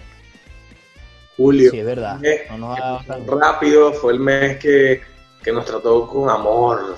Julio. 1.36 1.70
Sí, 1.70 1.78
es 1.78 1.86
verdad. 1.86 2.20
rápido, 3.26 3.92
fue 3.92 4.12
el 4.12 4.20
mes 4.20 4.58
que, 4.58 5.00
que, 5.42 5.52
nos 5.52 5.64
trató 5.64 6.06
con 6.06 6.28
amor, 6.28 6.96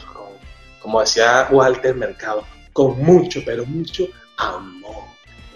como 0.80 1.00
decía 1.00 1.48
Walter 1.50 1.94
Mercado, 1.94 2.44
con 2.72 3.02
mucho, 3.02 3.40
pero 3.44 3.64
mucho 3.66 4.08
amor. 4.36 5.04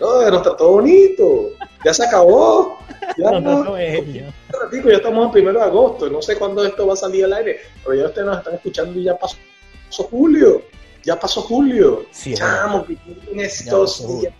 No, 0.00 0.30
nos 0.30 0.42
trató 0.42 0.72
bonito. 0.72 1.50
Ya 1.84 1.94
se 1.94 2.04
acabó. 2.04 2.78
Ya, 3.16 3.30
no, 3.40 3.78
ya 3.78 4.96
estamos 4.96 5.26
en 5.26 5.32
primero 5.32 5.58
de 5.58 5.64
agosto. 5.64 6.10
No 6.10 6.20
sé 6.20 6.36
cuándo 6.36 6.64
esto 6.64 6.86
va 6.86 6.92
a 6.92 6.96
salir 6.96 7.24
al 7.24 7.32
aire, 7.32 7.60
pero 7.82 7.94
ya 7.94 8.06
ustedes 8.06 8.26
nos 8.26 8.38
están 8.38 8.54
escuchando 8.54 8.98
y 8.98 9.04
ya 9.04 9.16
pasó, 9.16 9.36
julio. 10.04 10.62
Ya 11.02 11.18
pasó 11.18 11.40
julio. 11.42 12.04
Sí, 12.10 12.34
Chamo, 12.34 12.84
en 13.30 13.40
estos 13.40 14.20
días 14.20 14.34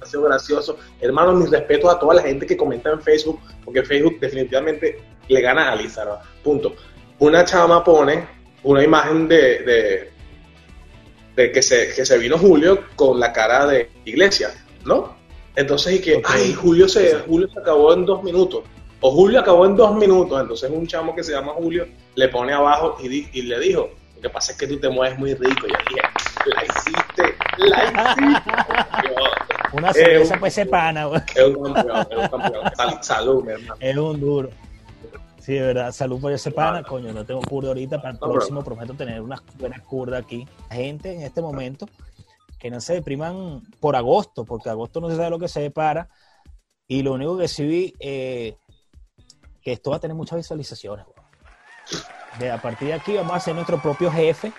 ha 0.00 0.06
sido 0.06 0.22
gracioso. 0.22 0.78
Hermano, 1.00 1.32
mi 1.32 1.46
respeto 1.46 1.90
a 1.90 1.98
toda 1.98 2.14
la 2.14 2.22
gente 2.22 2.46
que 2.46 2.56
comenta 2.56 2.90
en 2.90 3.00
Facebook, 3.02 3.40
porque 3.64 3.82
Facebook 3.82 4.20
definitivamente 4.20 5.02
le 5.26 5.40
gana 5.40 5.72
a 5.72 5.76
Lizardo. 5.76 6.20
Punto. 6.42 6.76
Una 7.18 7.44
chama 7.44 7.82
pone 7.82 8.28
una 8.62 8.82
imagen 8.82 9.28
de, 9.28 9.58
de, 9.60 10.10
de 11.36 11.52
que, 11.52 11.62
se, 11.62 11.94
que 11.94 12.04
se 12.06 12.18
vino 12.18 12.38
Julio 12.38 12.84
con 12.96 13.18
la 13.18 13.32
cara 13.32 13.66
de 13.66 13.90
iglesia, 14.04 14.50
¿no? 14.84 15.16
Entonces, 15.56 15.94
y 15.94 16.00
que, 16.00 16.22
ay, 16.24 16.52
Julio 16.52 16.88
se, 16.88 17.14
Julio 17.20 17.48
se 17.52 17.60
acabó 17.60 17.92
en 17.94 18.04
dos 18.04 18.22
minutos. 18.22 18.62
O 19.00 19.10
Julio 19.10 19.40
acabó 19.40 19.66
en 19.66 19.76
dos 19.76 19.94
minutos. 19.94 20.40
Entonces, 20.40 20.70
un 20.70 20.86
chamo 20.86 21.14
que 21.14 21.22
se 21.22 21.32
llama 21.32 21.52
Julio 21.52 21.86
le 22.14 22.28
pone 22.28 22.52
abajo 22.52 22.96
y, 23.02 23.28
y 23.38 23.42
le 23.42 23.60
dijo: 23.60 23.90
Lo 24.16 24.22
que 24.22 24.30
pasa 24.30 24.52
es 24.52 24.58
que 24.58 24.66
tú 24.66 24.78
te 24.78 24.88
mueves 24.88 25.18
muy 25.18 25.34
rico. 25.34 25.66
Y 25.66 25.70
dije: 25.70 26.02
La 26.46 26.64
hiciste, 26.64 27.34
la 27.58 27.84
hiciste. 27.84 28.50
Una 29.72 29.92
cerveza, 29.92 30.36
pues, 30.38 30.56
ese 30.56 30.66
pana, 30.66 31.08
Es 31.34 31.44
un 31.44 31.72
campeón, 31.72 32.06
es 32.10 32.16
un 32.16 32.28
campeón. 32.28 33.02
salud, 33.02 33.44
mi 33.44 33.52
hermano. 33.52 33.74
Es 33.80 33.96
un 33.96 34.20
duro. 34.20 34.50
Sí, 35.44 35.52
de 35.52 35.60
verdad, 35.60 35.92
salud 35.92 36.22
por 36.22 36.32
ese 36.32 36.50
pana. 36.50 36.82
Coño, 36.82 37.12
no 37.12 37.26
tengo 37.26 37.42
curda 37.42 37.68
ahorita. 37.68 38.00
Para 38.00 38.14
el 38.14 38.18
próximo 38.18 38.64
prometo 38.64 38.94
tener 38.94 39.20
unas 39.20 39.42
buenas 39.58 39.82
curdas 39.82 40.22
aquí. 40.22 40.48
Gente 40.70 41.12
en 41.12 41.20
este 41.20 41.42
momento 41.42 41.86
que 42.58 42.70
no 42.70 42.80
se 42.80 42.94
depriman 42.94 43.60
por 43.78 43.94
agosto, 43.94 44.46
porque 44.46 44.70
agosto 44.70 45.02
no 45.02 45.10
se 45.10 45.16
sabe 45.16 45.28
lo 45.28 45.38
que 45.38 45.48
se 45.48 45.60
depara. 45.60 46.08
Y 46.88 47.02
lo 47.02 47.12
único 47.12 47.36
que 47.36 47.48
sí 47.48 47.66
vi, 47.66 47.94
eh, 48.00 48.56
que 49.60 49.72
esto 49.72 49.90
va 49.90 49.96
a 49.96 50.00
tener 50.00 50.16
muchas 50.16 50.38
visualizaciones. 50.38 51.04
De, 52.38 52.50
a 52.50 52.62
partir 52.62 52.88
de 52.88 52.94
aquí 52.94 53.14
vamos 53.14 53.34
a 53.34 53.40
ser 53.40 53.54
nuestro 53.54 53.82
propio 53.82 54.10
jefe, 54.10 54.50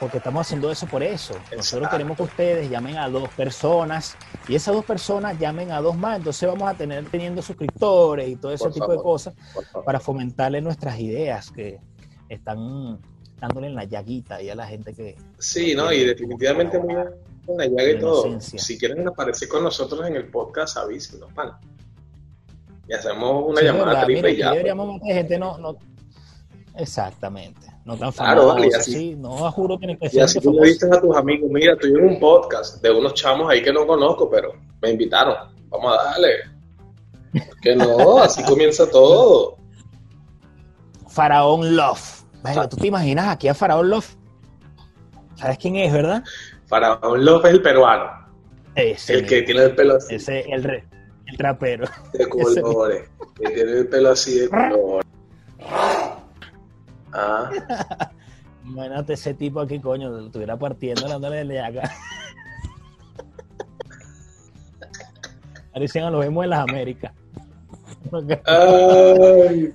porque 0.00 0.18
estamos 0.18 0.46
haciendo 0.46 0.70
eso 0.70 0.86
por 0.86 1.02
eso. 1.02 1.34
Nosotros 1.56 1.88
queremos 1.88 2.16
que 2.16 2.24
ustedes 2.24 2.70
llamen 2.70 2.96
a 2.96 3.08
dos 3.08 3.28
personas 3.30 4.16
y 4.48 4.54
esas 4.54 4.74
dos 4.74 4.84
personas 4.84 5.38
llamen 5.38 5.70
a 5.70 5.80
dos 5.80 5.96
más. 5.96 6.18
Entonces 6.18 6.48
vamos 6.48 6.68
a 6.68 6.74
tener 6.74 7.04
teniendo 7.06 7.42
suscriptores 7.42 8.28
y 8.28 8.36
todo 8.36 8.52
ese 8.52 8.70
tipo 8.70 8.90
de 8.90 8.98
cosas 8.98 9.34
para 9.84 10.00
fomentarle 10.00 10.60
nuestras 10.60 10.98
ideas 10.98 11.50
que 11.50 11.78
están 12.28 12.98
dándole 13.40 13.68
en 13.68 13.74
la 13.74 13.84
llaguita 13.84 14.40
y 14.42 14.50
a 14.50 14.54
la 14.54 14.66
gente 14.66 14.94
que... 14.94 15.16
Sí, 15.38 15.74
¿no? 15.74 15.92
Y 15.92 16.04
definitivamente 16.04 16.78
muy 16.78 16.94
en 16.94 17.56
la 17.56 17.66
llaga 17.66 17.90
y 17.90 17.98
todo. 17.98 18.40
Si 18.40 18.78
quieren 18.78 19.06
aparecer 19.06 19.48
con 19.48 19.62
nosotros 19.62 20.06
en 20.06 20.16
el 20.16 20.28
podcast, 20.28 20.76
avísenos, 20.76 21.32
pan. 21.32 21.52
Y 22.88 22.92
hacemos 22.92 23.44
una 23.48 23.62
llamada 23.62 24.04
triple 24.04 24.32
y 24.32 24.36
ya. 24.38 24.50
Deberíamos 24.50 25.00
gente, 25.02 25.38
no, 25.38 25.58
no... 25.58 25.76
Exactamente. 26.76 27.66
No 27.84 27.96
tan 27.96 28.10
claro, 28.12 28.48
vale, 28.48 28.68
y 28.68 28.74
así, 28.74 29.14
no 29.14 29.50
juro 29.52 29.78
que 29.78 29.98
Y 30.10 30.18
así 30.18 30.40
tú 30.40 30.52
le 30.52 30.68
dices 30.68 30.90
a 30.90 31.00
tus 31.00 31.14
amigos, 31.16 31.50
mira, 31.50 31.74
estoy 31.74 31.90
en 31.90 32.04
un 32.04 32.18
podcast 32.18 32.82
de 32.82 32.90
unos 32.90 33.14
chamos 33.14 33.50
ahí 33.50 33.62
que 33.62 33.72
no 33.72 33.86
conozco, 33.86 34.28
pero 34.30 34.54
me 34.80 34.90
invitaron. 34.90 35.36
Vamos 35.68 35.94
a 35.98 36.04
darle. 36.04 36.28
Que 37.60 37.76
no, 37.76 38.18
así 38.18 38.42
comienza 38.48 38.88
todo. 38.90 39.58
Faraón 41.08 41.76
Love. 41.76 42.24
Bueno, 42.42 42.68
tú 42.68 42.76
te 42.76 42.86
imaginas 42.86 43.28
aquí 43.28 43.48
a 43.48 43.54
Faraón 43.54 43.90
Love. 43.90 44.16
¿Sabes 45.36 45.58
quién 45.58 45.76
es, 45.76 45.92
verdad? 45.92 46.24
Faraón 46.66 47.24
Love 47.24 47.44
es 47.46 47.50
el 47.52 47.62
peruano. 47.62 48.24
Ese, 48.74 49.14
el 49.14 49.26
que 49.26 49.42
tiene 49.42 49.62
el 49.62 49.74
pelo 49.74 49.96
así. 49.96 50.16
Ese, 50.16 50.40
el, 50.50 50.64
re, 50.64 50.84
el 51.26 51.36
trapero. 51.36 51.86
De 52.12 52.28
colores. 52.28 53.08
que 53.36 53.50
tiene 53.50 53.72
el 53.72 53.88
pelo 53.88 54.10
así 54.10 54.40
de 54.40 54.48
colores. 54.48 55.06
Ah. 57.14 57.50
Imagínate 58.64 59.12
ese 59.12 59.34
tipo 59.34 59.60
aquí, 59.60 59.78
coño, 59.78 60.10
lo 60.10 60.26
estuviera 60.26 60.56
partiendo 60.56 61.06
dándole 61.06 61.44
de 61.44 61.60
acá. 61.60 61.82
Parecían 65.72 66.06
a 66.06 66.10
los 66.10 66.24
emos 66.24 66.44
en 66.44 66.50
las 66.50 66.60
Américas. 66.60 67.12
Ay. 68.46 69.72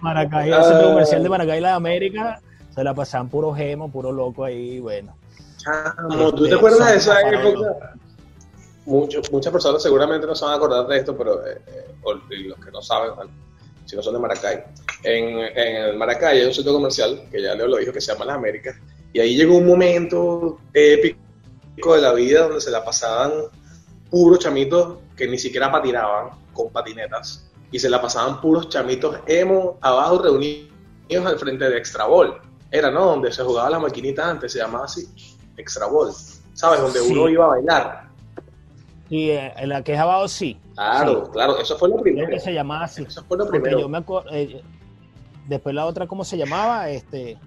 Maracay, 0.00 0.50
el 0.50 0.64
centro 0.64 0.88
comercial 0.88 1.22
de 1.22 1.28
Maracay, 1.28 1.60
las 1.60 1.76
Américas, 1.76 2.40
se 2.74 2.82
la 2.82 2.94
pasaban 2.94 3.28
puro 3.28 3.54
gemo, 3.54 3.90
puro 3.90 4.10
loco 4.10 4.44
ahí, 4.44 4.80
bueno. 4.80 5.14
Chamo, 5.58 6.32
¿tú 6.32 6.48
te 6.48 6.54
acuerdas 6.54 6.90
de 6.90 6.96
esa 6.96 7.20
época? 7.20 7.94
muchas 8.84 9.52
personas 9.52 9.80
seguramente 9.80 10.26
no 10.26 10.34
se 10.34 10.44
van 10.44 10.54
a 10.54 10.56
acordar 10.56 10.86
de 10.88 10.98
esto, 10.98 11.16
pero 11.16 11.46
eh, 11.46 11.62
eh, 11.68 11.94
los 12.04 12.58
que 12.58 12.70
no 12.72 12.82
saben, 12.82 13.12
si 13.92 13.96
no 13.96 14.02
son 14.02 14.14
de 14.14 14.20
Maracay. 14.20 14.64
En, 15.02 15.38
en 15.38 15.76
el 15.76 15.96
Maracay 15.98 16.40
hay 16.40 16.46
un 16.46 16.54
centro 16.54 16.72
comercial, 16.72 17.28
que 17.30 17.42
ya 17.42 17.54
Leo 17.54 17.66
lo 17.66 17.76
dijo, 17.76 17.92
que 17.92 18.00
se 18.00 18.10
llama 18.10 18.24
Las 18.24 18.36
Américas, 18.36 18.74
y 19.12 19.20
ahí 19.20 19.36
llegó 19.36 19.58
un 19.58 19.66
momento 19.66 20.60
épico 20.72 21.94
de 21.94 22.00
la 22.00 22.14
vida 22.14 22.44
donde 22.44 22.62
se 22.62 22.70
la 22.70 22.82
pasaban 22.82 23.32
puros 24.08 24.38
chamitos 24.38 24.96
que 25.14 25.28
ni 25.28 25.36
siquiera 25.36 25.70
patinaban 25.70 26.30
con 26.54 26.70
patinetas, 26.70 27.50
y 27.70 27.78
se 27.78 27.90
la 27.90 28.00
pasaban 28.00 28.40
puros 28.40 28.70
chamitos 28.70 29.18
emo 29.26 29.76
abajo 29.82 30.22
reunidos 30.22 30.70
al 31.26 31.38
frente 31.38 31.68
de 31.68 31.76
Extra 31.76 32.06
Ball. 32.06 32.40
Era, 32.70 32.90
¿no? 32.90 33.04
Donde 33.04 33.30
se 33.30 33.42
jugaba 33.42 33.68
la 33.68 33.78
maquinita 33.78 34.30
antes, 34.30 34.52
se 34.52 34.58
llamaba 34.60 34.86
así, 34.86 35.06
Extra 35.58 35.84
Ball. 35.84 36.14
¿Sabes? 36.54 36.80
Donde 36.80 37.02
uno 37.02 37.28
iba 37.28 37.44
a 37.44 37.48
bailar. 37.48 38.04
Y 39.10 39.28
eh, 39.32 39.52
en 39.58 39.68
la 39.68 39.84
que 39.84 39.92
es 39.92 39.98
abajo 39.98 40.28
sí. 40.28 40.58
Claro, 40.74 41.30
claro, 41.30 41.58
eso 41.58 41.76
fue 41.76 41.88
lo 41.88 42.00
primero. 42.00 42.28
que 42.28 42.40
se 42.40 42.52
llamaba 42.52 42.84
así. 42.84 43.02
Eso 43.02 43.24
fue 43.24 43.36
lo 43.36 43.48
primero. 43.48 43.80
yo 43.80 43.88
me 43.88 43.98
acuerdo, 43.98 44.30
eh, 44.32 44.62
después 45.48 45.74
la 45.74 45.86
otra, 45.86 46.06
¿cómo 46.06 46.24
se 46.24 46.36
llamaba? 46.36 46.88
Este... 46.90 47.38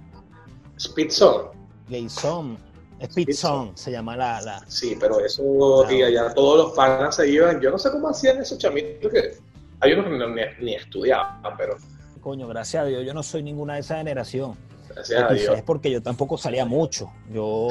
Speed 0.77 1.11
Zone. 1.11 1.49
Gay 1.89 2.09
Zone. 2.09 2.57
Speed 2.99 3.33
Zone 3.33 3.71
se 3.75 3.91
llama 3.91 4.15
la, 4.15 4.41
la... 4.41 4.63
Sí, 4.67 4.97
pero 4.99 5.19
eso, 5.19 5.43
y 5.91 6.01
allá 6.01 6.33
todos 6.33 6.65
los 6.65 6.75
panas 6.75 7.15
se 7.15 7.29
iban. 7.29 7.59
Yo 7.59 7.71
no 7.71 7.77
sé 7.77 7.91
cómo 7.91 8.09
hacían 8.09 8.37
esos 8.37 8.57
chamitos 8.57 9.11
que 9.11 9.37
hay 9.81 9.93
unos 9.93 10.05
que 10.05 10.55
ni, 10.59 10.65
ni 10.65 10.75
estudiaban, 10.75 11.41
pero... 11.57 11.75
Coño, 12.21 12.47
gracias 12.47 12.83
a 12.83 12.85
Dios, 12.87 13.05
yo 13.05 13.13
no 13.13 13.21
soy 13.21 13.43
ninguna 13.43 13.75
de 13.75 13.81
esa 13.81 13.97
generación. 13.97 14.57
Gracias 14.89 15.21
a 15.21 15.33
Dios. 15.33 15.57
Es 15.57 15.63
porque 15.63 15.91
yo 15.91 16.01
tampoco 16.01 16.37
salía 16.37 16.65
mucho. 16.65 17.11
Yo, 17.31 17.67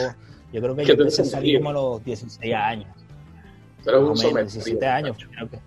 yo 0.52 0.60
creo 0.60 0.76
que 0.76 0.84
yo 0.84 0.92
empecé 0.94 1.22
a 1.22 1.24
salir 1.24 1.58
como 1.58 1.70
a 1.70 1.72
los 1.72 2.04
16 2.04 2.54
años. 2.54 2.88
Pero 3.84 4.08
un 4.08 4.16
sometido. 4.16 4.44
17 4.44 4.86
años, 4.86 5.16
que. 5.16 5.58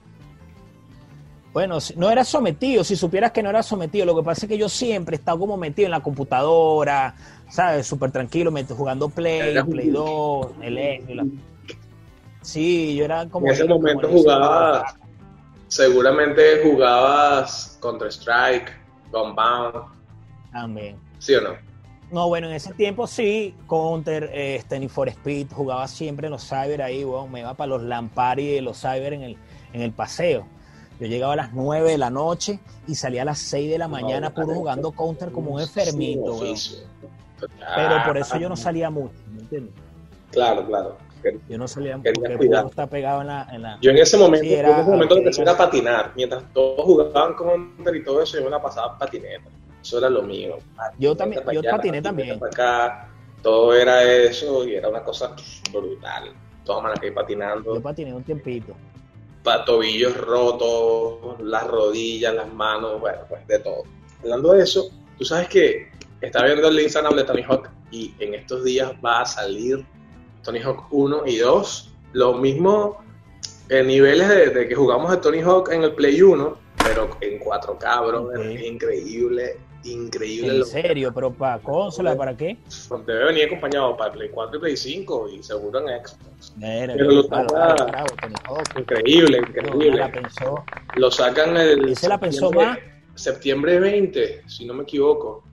Bueno, 1.53 1.79
no 1.95 2.11
era 2.11 2.23
sometido, 2.23 2.83
si 2.83 2.95
supieras 2.95 3.31
que 3.31 3.41
no 3.41 3.49
era 3.49 3.63
sometido, 3.63 4.05
lo 4.05 4.15
que 4.15 4.21
pasa 4.21 4.45
es 4.45 4.49
que 4.49 4.57
yo 4.59 4.69
siempre 4.69 5.15
he 5.15 5.19
estado 5.19 5.39
como 5.39 5.57
metido 5.57 5.87
en 5.87 5.91
la 5.91 6.01
computadora, 6.01 7.15
¿sabes? 7.49 7.87
Súper 7.87 8.11
tranquilo, 8.11 8.51
jugando 8.75 9.09
Play, 9.09 9.59
Play 9.63 9.89
2, 9.89 10.47
el 10.61 11.39
Sí, 12.41 12.95
yo 12.95 13.05
era 13.05 13.27
como... 13.27 13.47
En 13.47 13.53
ese 13.53 13.65
momento 13.65 14.07
jugabas, 14.07 14.95
seguramente 15.67 16.61
jugabas 16.63 17.77
Counter-Strike, 17.81 18.71
Gunbound. 19.11 19.85
También. 20.51 20.97
¿Sí 21.17 21.33
o 21.33 21.41
no? 21.41 21.66
No, 22.09 22.27
bueno, 22.29 22.47
en 22.47 22.53
ese 22.53 22.73
tiempo 22.73 23.05
sí, 23.05 23.53
Counter, 23.67 24.31
este, 24.33 24.79
Need 24.79 24.89
for 24.89 25.09
Speed, 25.09 25.47
jugaba 25.51 25.87
siempre 25.87 26.27
en 26.27 26.31
los 26.31 26.47
cyber 26.47 26.81
ahí, 26.81 27.03
bueno, 27.03 27.27
me 27.27 27.41
iba 27.41 27.53
para 27.53 27.67
los 27.67 27.83
Lampari 27.83 28.47
de 28.47 28.61
los 28.61 28.79
cyber 28.79 29.13
en 29.13 29.23
el, 29.23 29.37
en 29.73 29.81
el 29.81 29.91
paseo. 29.91 30.45
Yo 30.99 31.07
llegaba 31.07 31.33
a 31.33 31.35
las 31.35 31.53
9 31.53 31.91
de 31.91 31.97
la 31.97 32.09
noche 32.09 32.59
y 32.87 32.95
salía 32.95 33.21
a 33.21 33.25
las 33.25 33.39
6 33.39 33.69
de 33.69 33.77
la 33.77 33.87
mañana 33.87 34.33
puro 34.33 34.47
jugando 34.47 34.91
Counter 34.91 35.31
como 35.31 35.51
un 35.51 35.61
enfermito, 35.61 36.39
Pero 37.75 38.03
por 38.05 38.17
eso 38.17 38.37
yo 38.37 38.49
no 38.49 38.55
salía 38.55 38.89
mucho, 38.89 39.15
¿me 39.31 39.41
entiendes? 39.41 39.73
Claro, 40.31 40.65
claro. 40.65 40.97
Yo 41.49 41.57
no 41.57 41.67
salía 41.67 41.97
mucho 41.97 42.11
porque 42.13 42.45
está 42.45 42.87
pegado 42.87 43.21
en 43.21 43.27
la, 43.27 43.47
en 43.51 43.61
la, 43.61 43.77
Yo 43.81 43.91
en 43.91 43.97
ese 43.97 44.17
momento, 44.17 44.45
en 44.45 44.65
ese 44.65 44.89
momento 44.89 45.15
lo 45.15 45.23
que 45.23 45.29
hacía 45.29 45.43
era 45.43 45.57
patinar. 45.57 46.13
Mientras 46.15 46.43
todos 46.53 46.85
jugaban 46.85 47.33
Counter 47.33 47.95
y 47.95 48.03
todo 48.03 48.21
eso, 48.21 48.37
yo 48.37 48.45
me 48.45 48.49
la 48.49 48.61
pasaba 48.61 48.97
patineta. 48.97 49.49
Eso 49.87 49.99
era 49.99 50.09
lo 50.09 50.21
mío. 50.21 50.57
Yo 50.99 51.15
también, 51.15 51.41
yo 51.49 51.61
patiné 51.63 52.01
también. 52.01 52.37
acá, 52.43 53.07
todo 53.41 53.73
era 53.73 54.03
eso 54.03 54.67
y 54.67 54.75
era 54.75 54.89
una 54.89 55.01
cosa 55.01 55.33
brutal. 55.71 56.33
Todos 56.65 56.99
que 56.99 57.09
patinando. 57.13 57.75
Yo 57.75 57.81
patiné 57.81 58.13
un 58.13 58.23
tiempito. 58.23 58.75
Tobillos 59.65 60.17
rotos, 60.17 61.39
las 61.39 61.65
rodillas, 61.67 62.35
las 62.35 62.53
manos, 62.53 62.99
bueno, 62.99 63.19
pues 63.29 63.47
de 63.47 63.59
todo. 63.59 63.83
Hablando 64.21 64.51
de 64.51 64.63
eso, 64.63 64.89
tú 65.17 65.23
sabes 65.23 65.47
que 65.47 65.89
está 66.19 66.43
viendo 66.43 66.67
el 66.67 66.81
Instagram 66.81 67.15
de 67.15 67.23
Tony 67.23 67.43
Hawk 67.43 67.69
y 67.89 68.13
en 68.19 68.33
estos 68.33 68.65
días 68.65 68.91
va 69.03 69.21
a 69.21 69.25
salir 69.25 69.85
Tony 70.43 70.59
Hawk 70.59 70.91
1 70.91 71.21
y 71.27 71.37
2. 71.37 71.93
Lo 72.11 72.33
mismo 72.33 72.97
en 73.69 73.87
niveles 73.87 74.53
de, 74.53 74.67
que 74.67 74.75
jugamos 74.75 75.11
de 75.11 75.17
Tony 75.17 75.39
Hawk 75.39 75.71
en 75.71 75.83
el 75.83 75.93
Play 75.93 76.21
1, 76.21 76.57
pero 76.83 77.09
en 77.21 77.39
4K, 77.39 78.05
bro, 78.05 78.33
es 78.33 78.61
increíble 78.65 79.61
increíble. 79.91 80.57
¿En 80.57 80.65
serio? 80.65 81.11
¿Pero 81.13 81.31
para 81.31 81.59
consola? 81.59 82.15
¿Para 82.15 82.35
qué? 82.35 82.57
Debe 83.05 83.25
venir 83.25 83.45
acompañado 83.45 83.95
para 83.97 84.11
Play 84.11 84.29
4 84.29 84.57
y 84.57 84.59
Play 84.59 84.77
5 84.77 85.29
y 85.29 85.43
seguro 85.43 85.79
en 85.79 86.05
Xbox. 86.05 86.53
Pero 86.59 87.11
lo 87.11 87.23
saca... 87.23 88.05
Increíble, 88.77 89.37
increíble. 89.39 89.97
La 89.97 90.11
pensó. 90.11 90.63
Lo 90.95 91.11
sacan 91.11 91.57
el... 91.57 91.89
¿Ese 91.89 92.07
la 92.07 92.19
pensó 92.19 92.51
más? 92.51 92.77
Septiembre 93.15 93.79
20, 93.79 94.43
si 94.47 94.65
no 94.65 94.73
me 94.73 94.83
equivoco. 94.83 95.43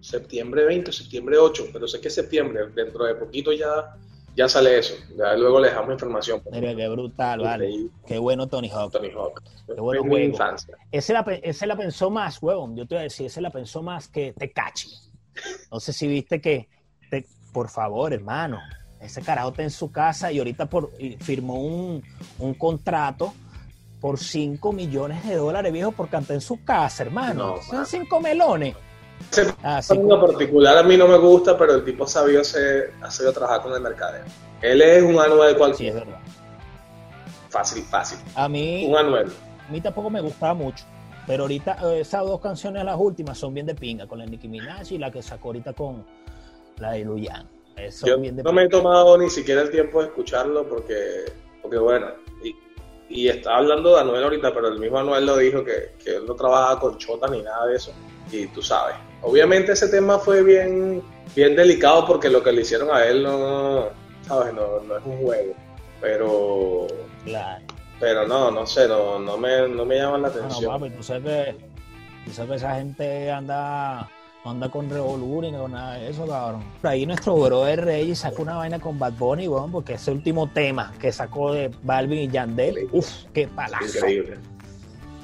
Septiembre 0.00 0.66
20 0.66 0.92
septiembre 0.92 1.38
8, 1.38 1.68
pero 1.72 1.88
sé 1.88 1.98
que 1.98 2.08
es 2.08 2.14
septiembre, 2.14 2.66
dentro 2.74 3.06
de 3.06 3.14
poquito 3.14 3.52
ya 3.52 3.96
ya 4.36 4.48
sale 4.48 4.78
eso. 4.78 4.94
Ya 5.16 5.34
luego 5.34 5.60
le 5.60 5.68
dejamos 5.68 5.92
información. 5.92 6.42
Mira, 6.50 6.74
qué 6.74 6.88
brutal, 6.88 7.40
vale. 7.40 7.88
Qué 8.06 8.18
bueno 8.18 8.46
Tony 8.46 8.68
Hawk. 8.68 8.92
Tony 8.92 9.10
Hawk. 9.10 9.42
Qué 9.66 9.80
bueno 9.80 10.02
juego. 10.02 10.18
Infancia. 10.18 10.76
Ese 10.90 11.12
la, 11.12 11.20
ese 11.42 11.66
la 11.66 11.76
pensó 11.76 12.10
más, 12.10 12.42
huevón. 12.42 12.76
Yo 12.76 12.86
te 12.86 12.94
voy 12.94 13.00
a 13.00 13.04
decir, 13.04 13.26
ese 13.26 13.40
la 13.40 13.50
pensó 13.50 13.82
más 13.82 14.08
que 14.08 14.32
Tecachi. 14.32 14.88
No 15.70 15.80
sé 15.80 15.92
si 15.92 16.06
viste 16.06 16.40
que, 16.40 16.68
por 17.52 17.68
favor, 17.68 18.12
hermano, 18.12 18.60
ese 19.00 19.22
carajo 19.22 19.50
está 19.50 19.62
en 19.62 19.70
su 19.70 19.90
casa 19.90 20.32
y 20.32 20.38
ahorita 20.38 20.66
por, 20.66 20.90
firmó 21.20 21.62
un, 21.62 22.02
un 22.38 22.54
contrato 22.54 23.32
por 24.00 24.18
5 24.18 24.72
millones 24.72 25.26
de 25.26 25.36
dólares, 25.36 25.72
viejo, 25.72 25.92
por 25.92 26.08
cantar 26.08 26.34
en 26.34 26.40
su 26.40 26.62
casa, 26.62 27.04
hermano. 27.04 27.56
Son 27.62 27.86
5 27.86 28.20
melones. 28.20 28.76
Ese 29.30 29.54
ah, 29.62 29.80
en 29.88 30.08
particular 30.08 30.78
a 30.78 30.82
mí 30.82 30.96
no 30.96 31.08
me 31.08 31.18
gusta, 31.18 31.58
pero 31.58 31.74
el 31.74 31.84
tipo 31.84 32.06
sabio 32.06 32.44
se, 32.44 32.90
ha 33.02 33.10
sabido 33.10 33.32
trabajar 33.32 33.62
con 33.62 33.72
el 33.72 33.80
mercadeo. 33.80 34.24
Él 34.62 34.80
es 34.80 35.02
un 35.02 35.18
anuel 35.18 35.56
cualquier. 35.56 35.92
Sí, 35.92 35.98
es 35.98 36.04
verdad. 36.06 36.20
Fácil, 37.48 37.82
fácil. 37.84 38.18
A 38.34 38.48
mí. 38.48 38.86
Un 38.88 38.96
anuel. 38.96 39.32
A 39.68 39.72
mí 39.72 39.80
tampoco 39.80 40.10
me 40.10 40.20
gustaba 40.20 40.54
mucho. 40.54 40.84
Pero 41.26 41.44
ahorita 41.44 41.78
eh, 41.84 42.00
esas 42.00 42.24
dos 42.24 42.40
canciones, 42.40 42.84
las 42.84 42.96
últimas, 42.98 43.38
son 43.38 43.54
bien 43.54 43.66
de 43.66 43.74
pinga, 43.74 44.06
con 44.06 44.18
la 44.18 44.26
Nicki 44.26 44.46
Minaj 44.46 44.92
y 44.92 44.98
la 44.98 45.10
que 45.10 45.22
sacó 45.22 45.48
ahorita 45.48 45.72
con 45.72 46.04
la 46.78 46.92
de 46.92 47.04
Luyan. 47.04 47.48
Yo 48.04 48.16
no 48.16 48.52
me 48.52 48.64
he 48.64 48.68
tomado 48.68 49.18
ni 49.18 49.28
siquiera 49.30 49.62
el 49.62 49.70
tiempo 49.70 50.00
de 50.00 50.06
escucharlo 50.06 50.68
porque, 50.68 51.24
porque 51.60 51.76
bueno, 51.78 52.06
y, 52.44 52.54
y 53.08 53.28
está 53.28 53.56
hablando 53.56 53.94
de 53.94 54.00
Anuel 54.00 54.22
ahorita, 54.22 54.54
pero 54.54 54.68
el 54.68 54.78
mismo 54.78 54.98
Anuel 54.98 55.26
lo 55.26 55.36
dijo 55.38 55.64
que, 55.64 55.94
que 56.02 56.16
él 56.16 56.24
no 56.26 56.34
trabaja 56.34 56.78
con 56.78 56.98
chota 56.98 57.26
ni 57.26 57.42
nada 57.42 57.66
de 57.66 57.76
eso 57.76 57.92
y 58.30 58.46
tú 58.46 58.62
sabes. 58.62 58.96
Obviamente 59.22 59.72
ese 59.72 59.88
tema 59.88 60.18
fue 60.18 60.42
bien, 60.42 61.02
bien 61.34 61.56
delicado 61.56 62.06
porque 62.06 62.28
lo 62.28 62.42
que 62.42 62.52
le 62.52 62.62
hicieron 62.62 62.94
a 62.94 63.04
él 63.04 63.22
no, 63.22 63.88
sabes, 64.26 64.52
no, 64.54 64.80
no 64.80 64.96
es 64.96 65.04
un 65.04 65.18
juego, 65.18 65.54
pero... 66.00 66.86
Pero 68.00 68.26
no, 68.26 68.50
no 68.50 68.66
sé, 68.66 68.88
no, 68.88 69.18
no, 69.18 69.38
me, 69.38 69.68
no 69.68 69.84
me 69.84 69.96
llama 69.96 70.18
la 70.18 70.28
atención. 70.28 70.64
No, 70.64 70.78
papi, 70.78 70.90
tú 70.90 71.02
sabes 71.02 71.22
que, 71.22 71.56
tú 72.26 72.32
sabes 72.32 72.50
que 72.50 72.56
esa 72.56 72.74
gente 72.74 73.30
anda 73.30 74.10
anda 74.44 74.68
con 74.68 74.90
Revolver 74.90 75.50
ni 75.50 75.58
con 75.58 75.72
nada 75.72 75.94
de 75.94 76.10
eso, 76.10 76.26
cabrón. 76.26 76.62
Por 76.80 76.90
ahí 76.90 77.06
nuestro 77.06 77.34
brother 77.34 77.84
Rey 77.84 78.14
sacó 78.14 78.42
una 78.42 78.56
vaina 78.56 78.78
con 78.78 78.98
Bad 78.98 79.14
Bunny, 79.14 79.48
weón, 79.48 79.72
porque 79.72 79.94
ese 79.94 80.10
último 80.10 80.50
tema 80.50 80.92
que 81.00 81.10
sacó 81.12 81.52
de 81.52 81.70
Balvin 81.82 82.18
y 82.18 82.28
Yandel, 82.28 82.88
uff, 82.92 83.24
qué 83.32 83.48
palazo. 83.48 83.86
Increíble. 83.86 84.38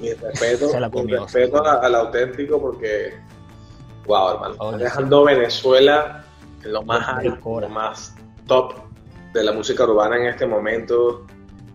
Mi 0.01 0.13
respeto, 0.13 0.71
respeto 0.71 1.63
al 1.63 1.93
auténtico 1.93 2.59
porque, 2.59 3.13
wow, 4.07 4.31
hermano, 4.31 4.77
dejando 4.79 5.23
Venezuela 5.23 6.25
en 6.63 6.73
lo 6.73 6.81
más 6.81 7.07
alto, 7.07 7.59
lo 7.61 7.69
más 7.69 8.15
top 8.47 8.73
de 9.31 9.43
la 9.43 9.51
música 9.51 9.83
urbana 9.83 10.17
en 10.17 10.25
este 10.25 10.47
momento. 10.47 11.27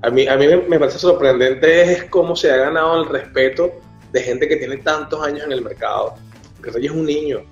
A 0.02 0.10
mí, 0.10 0.26
a 0.26 0.36
mí 0.36 0.46
me, 0.68 0.78
parece 0.78 0.98
sorprendente 0.98 1.92
es 1.92 2.04
cómo 2.04 2.34
se 2.34 2.50
ha 2.50 2.56
ganado 2.56 3.00
el 3.00 3.08
respeto 3.08 3.70
de 4.10 4.20
gente 4.20 4.48
que 4.48 4.56
tiene 4.56 4.78
tantos 4.78 5.24
años 5.24 5.44
en 5.44 5.52
el 5.52 5.62
mercado. 5.62 6.14
Porque 6.56 6.72
Rey 6.72 6.86
es 6.86 6.92
un 6.92 7.06
niño 7.06 7.44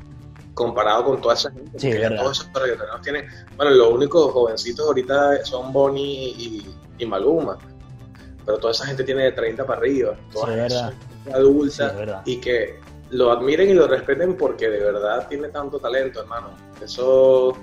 comparado 0.55 1.05
con 1.05 1.21
toda 1.21 1.35
esa 1.35 1.53
gente. 1.53 1.79
Sí, 1.79 1.93
todos 2.17 2.41
esos 2.41 3.03
tienen. 3.03 3.29
Bueno, 3.57 3.71
los 3.71 3.93
únicos 3.93 4.33
jovencitos 4.33 4.85
ahorita 4.89 5.45
son 5.45 5.73
Bonnie 5.73 6.35
y, 6.37 6.67
y 6.99 7.07
Maluma 7.07 7.59
pero 8.45 8.59
toda 8.59 8.73
esa 8.73 8.87
gente 8.87 9.05
tiene 9.05 9.25
de 9.25 9.33
30 9.33 9.67
para 9.67 9.79
arriba, 9.79 10.17
toda 10.33 10.69
sí, 10.69 10.77
adulta 11.33 12.23
y 12.25 12.37
que 12.39 12.81
lo 13.11 13.31
admiren 13.31 13.71
y 13.71 13.75
lo 13.75 13.87
respeten 13.87 14.37
porque 14.37 14.69
de 14.69 14.81
verdad 14.81 15.27
tiene 15.29 15.49
tanto 15.49 15.79
talento, 15.79 16.21
hermano. 16.21 16.51
Eso 16.83 17.57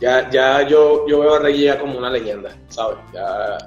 ya 0.00 0.28
ya 0.30 0.66
yo 0.66 1.06
yo 1.08 1.20
veo 1.20 1.34
a 1.34 1.38
Rey 1.38 1.68
como 1.80 1.98
una 1.98 2.10
leyenda, 2.10 2.50
¿sabes? 2.68 2.98
Ya 3.12 3.58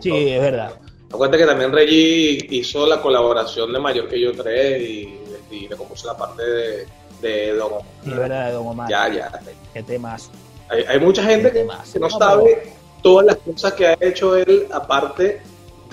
Sí, 0.00 0.28
es 0.28 0.40
verdad. 0.40 0.72
Acuérdate 1.12 1.38
que 1.38 1.46
también 1.46 1.72
Reggie 1.72 2.46
hizo 2.50 2.86
la 2.86 3.00
colaboración 3.00 3.72
de 3.72 3.78
Mayor 3.78 4.08
que 4.08 4.20
yo 4.20 4.32
3 4.32 4.82
y, 4.82 5.20
y 5.50 5.68
le 5.68 5.76
compuso 5.76 6.08
la 6.08 6.16
parte 6.16 6.42
de, 6.42 6.86
de 7.20 7.54
Don 7.54 7.72
Omar. 7.72 7.82
Sí, 8.02 8.10
verdad, 8.10 8.46
de 8.48 8.52
Don 8.52 8.66
Omar. 8.66 8.90
Ya, 8.90 9.08
ya. 9.08 9.40
Qué 9.72 9.82
temas. 9.82 10.30
Hay, 10.68 10.82
hay 10.88 10.98
mucha 10.98 11.22
gente 11.22 11.52
que, 11.52 11.60
temazo. 11.60 11.92
que 11.92 12.00
no 12.00 12.08
No, 12.08 12.18
sabe 12.18 12.72
todas 13.02 13.26
las 13.26 13.36
cosas 13.36 13.74
que 13.74 13.86
ha 13.86 13.96
hecho 14.00 14.36
él, 14.36 14.66
aparte 14.72 15.40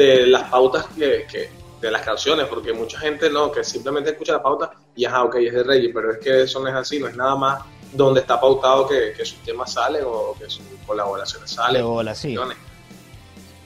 de 0.02 0.28
las 0.28 0.50
pautas 0.50 0.86
que, 0.98 1.26
que- 1.32 1.50
de 1.82 1.90
las 1.90 2.04
canciones, 2.04 2.46
porque 2.48 2.74
mucha 2.74 3.00
gente 3.00 3.28
no, 3.30 3.52
que 3.52 3.64
simplemente 3.64 4.12
escucha 4.12 4.34
la 4.34 4.44
pauta 4.44 4.72
y 4.96 5.04
ajá, 5.06 5.24
ok, 5.24 5.36
es 5.38 5.52
de 5.54 5.64
Reggie, 5.64 5.92
pero 5.92 6.12
es 6.12 6.20
que 6.20 6.44
eso 6.44 6.60
no 6.60 6.68
es 6.68 6.76
así, 6.76 7.00
no 7.00 7.08
es 7.08 7.16
nada 7.16 7.36
más 7.36 7.64
donde 7.92 8.20
está 8.22 8.40
pautado 8.40 8.88
que, 8.88 9.14
que 9.18 9.26
sus 9.26 9.40
temas 9.40 9.74
salen 9.74 10.04
o 10.06 10.36
que 10.38 10.48
sus 10.50 10.62
colaboraciones 10.86 11.50
salen. 11.50 11.84
bola, 11.84 12.14
sí. 12.14 12.36
canciones. 12.36 12.58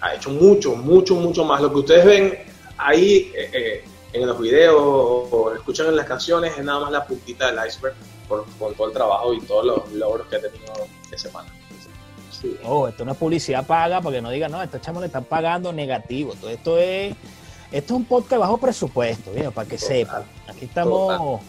Ha 0.01 0.15
hecho 0.15 0.29
mucho, 0.29 0.75
mucho, 0.75 1.15
mucho 1.15 1.43
más. 1.43 1.59
Lo 1.61 1.69
que 1.73 1.79
ustedes 1.79 2.05
ven 2.05 2.39
ahí 2.77 3.31
eh, 3.35 3.49
eh, 3.53 3.83
en 4.13 4.25
los 4.27 4.39
videos 4.39 4.75
o, 4.79 5.27
o 5.31 5.53
escuchan 5.53 5.87
en 5.87 5.95
las 5.97 6.05
canciones 6.07 6.57
es 6.57 6.63
nada 6.63 6.79
más 6.79 6.91
la 6.91 7.05
puntita 7.05 7.51
del 7.51 7.67
iceberg 7.67 7.95
por, 8.29 8.45
con 8.57 8.73
todo 8.75 8.87
el 8.87 8.93
trabajo 8.93 9.33
y 9.33 9.41
todos 9.41 9.65
los 9.65 9.91
logros 9.91 10.27
que 10.27 10.37
ha 10.37 10.41
tenido 10.41 10.73
de 11.09 11.17
semana. 11.17 11.53
Sí. 12.45 12.57
Oh, 12.65 12.87
esto 12.87 13.05
no 13.05 13.11
es 13.13 13.17
publicidad 13.17 13.65
paga, 13.65 14.01
porque 14.01 14.21
no 14.21 14.29
digan, 14.29 14.51
no, 14.51 14.61
estos 14.61 14.81
chamos 14.81 15.01
le 15.01 15.07
están 15.07 15.23
pagando 15.25 15.71
negativo. 15.73 16.33
Todo 16.39 16.49
esto 16.49 16.77
es, 16.77 17.15
esto 17.71 17.93
es 17.93 17.97
un 17.97 18.05
podcast 18.05 18.39
bajo 18.39 18.57
presupuesto, 18.57 19.31
¿bien? 19.31 19.51
para 19.51 19.67
que 19.67 19.77
Total. 19.77 19.87
sepan. 19.95 20.23
Aquí 20.47 20.65
estamos, 20.65 21.41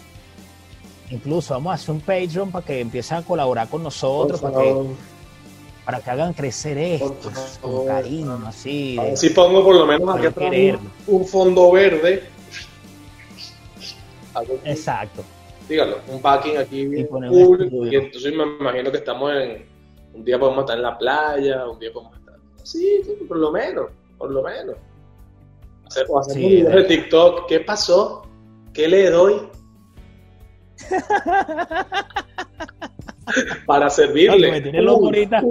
incluso 1.10 1.54
vamos 1.54 1.70
a 1.72 1.74
hacer 1.74 1.90
un 1.94 2.00
Patreon 2.00 2.50
para 2.50 2.64
que 2.64 2.80
empiecen 2.80 3.18
a 3.18 3.22
colaborar 3.22 3.68
con 3.68 3.82
nosotros, 3.82 4.40
para 4.40 4.58
que, 4.58 4.74
para 5.84 6.00
que 6.00 6.10
hagan 6.10 6.32
crecer 6.32 6.78
esto, 6.78 7.30
con 7.60 7.86
cariño, 7.86 8.42
así. 8.46 8.96
De- 8.96 9.16
si 9.16 9.30
pongo 9.30 9.62
por 9.64 9.76
lo 9.76 9.86
menos 9.86 10.16
aquí 10.16 10.26
atrás 10.26 10.50
un, 11.06 11.14
un 11.16 11.26
fondo 11.26 11.70
verde. 11.70 12.24
Exacto. 14.64 15.24
dígalo, 15.68 15.98
un 16.08 16.20
backing 16.20 16.58
aquí 16.58 16.86
bien 16.86 17.06
cool. 17.06 17.88
Y 17.90 17.96
entonces 17.96 18.34
me 18.34 18.44
imagino 18.60 18.90
que 18.90 18.98
estamos 18.98 19.32
en. 19.34 19.75
Un 20.16 20.25
día 20.25 20.38
podemos 20.38 20.61
estar 20.61 20.76
en 20.78 20.82
la 20.82 20.96
playa, 20.96 21.68
un 21.68 21.78
día 21.78 21.92
podemos 21.92 22.18
estar. 22.18 22.37
Sí, 22.62 23.02
sí, 23.04 23.12
por 23.28 23.37
lo 23.37 23.52
menos, 23.52 23.90
por 24.16 24.30
lo 24.30 24.42
menos. 24.42 24.76
Hacer, 25.85 26.06
o 26.08 26.18
hacer 26.18 26.35
Sí, 26.35 26.42
un 26.42 26.50
video 26.50 26.70
de 26.70 26.85
TikTok. 26.85 27.46
¿Qué 27.46 27.61
pasó? 27.61 28.23
¿Qué 28.73 28.88
le 28.88 29.11
doy? 29.11 29.46
Para 33.66 33.90
servirle. 33.90 34.46
Ay, 34.46 34.52
me 34.52 34.61
tiene 34.62 34.80
loco 34.80 35.04
ahorita. 35.04 35.42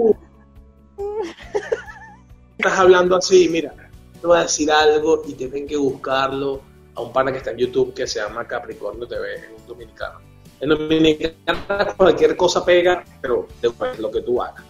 Estás 2.58 2.78
hablando 2.78 3.14
así, 3.14 3.48
mira, 3.48 3.72
te 4.20 4.26
voy 4.26 4.38
a 4.38 4.42
decir 4.42 4.68
algo 4.72 5.22
y 5.28 5.34
tienen 5.34 5.68
que 5.68 5.76
buscarlo 5.76 6.60
a 6.96 7.02
un 7.02 7.12
pana 7.12 7.30
que 7.30 7.38
está 7.38 7.52
en 7.52 7.58
YouTube 7.58 7.94
que 7.94 8.08
se 8.08 8.18
llama 8.18 8.48
Capricornio 8.48 9.06
TV, 9.06 9.34
es 9.34 9.44
un 9.60 9.66
dominicano. 9.68 10.18
En 10.60 10.68
Dominicana 10.70 11.94
cualquier 11.96 12.36
cosa 12.36 12.64
pega, 12.64 13.04
pero 13.20 13.46
después 13.60 13.98
lo 13.98 14.10
que 14.10 14.22
tú 14.22 14.40
hagas. 14.42 14.62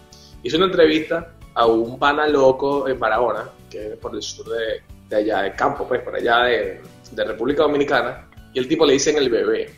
Hice 0.43 0.57
una 0.57 0.65
entrevista 0.65 1.33
a 1.53 1.65
un 1.65 1.97
pana 1.97 2.27
loco 2.27 2.87
en 2.87 2.99
Barahona, 2.99 3.49
que 3.69 3.93
es 3.93 3.97
por 3.97 4.13
el 4.15 4.21
sur 4.21 4.47
de, 4.49 4.81
de 5.09 5.15
allá, 5.15 5.41
de 5.43 5.55
campo, 5.55 5.87
pues, 5.87 6.01
por 6.01 6.15
allá 6.15 6.43
de, 6.43 6.81
de 7.11 7.23
República 7.23 7.63
Dominicana, 7.63 8.29
y 8.53 8.59
el 8.59 8.67
tipo 8.67 8.85
le 8.85 8.93
dicen 8.93 9.17
el 9.17 9.29
bebé. 9.29 9.73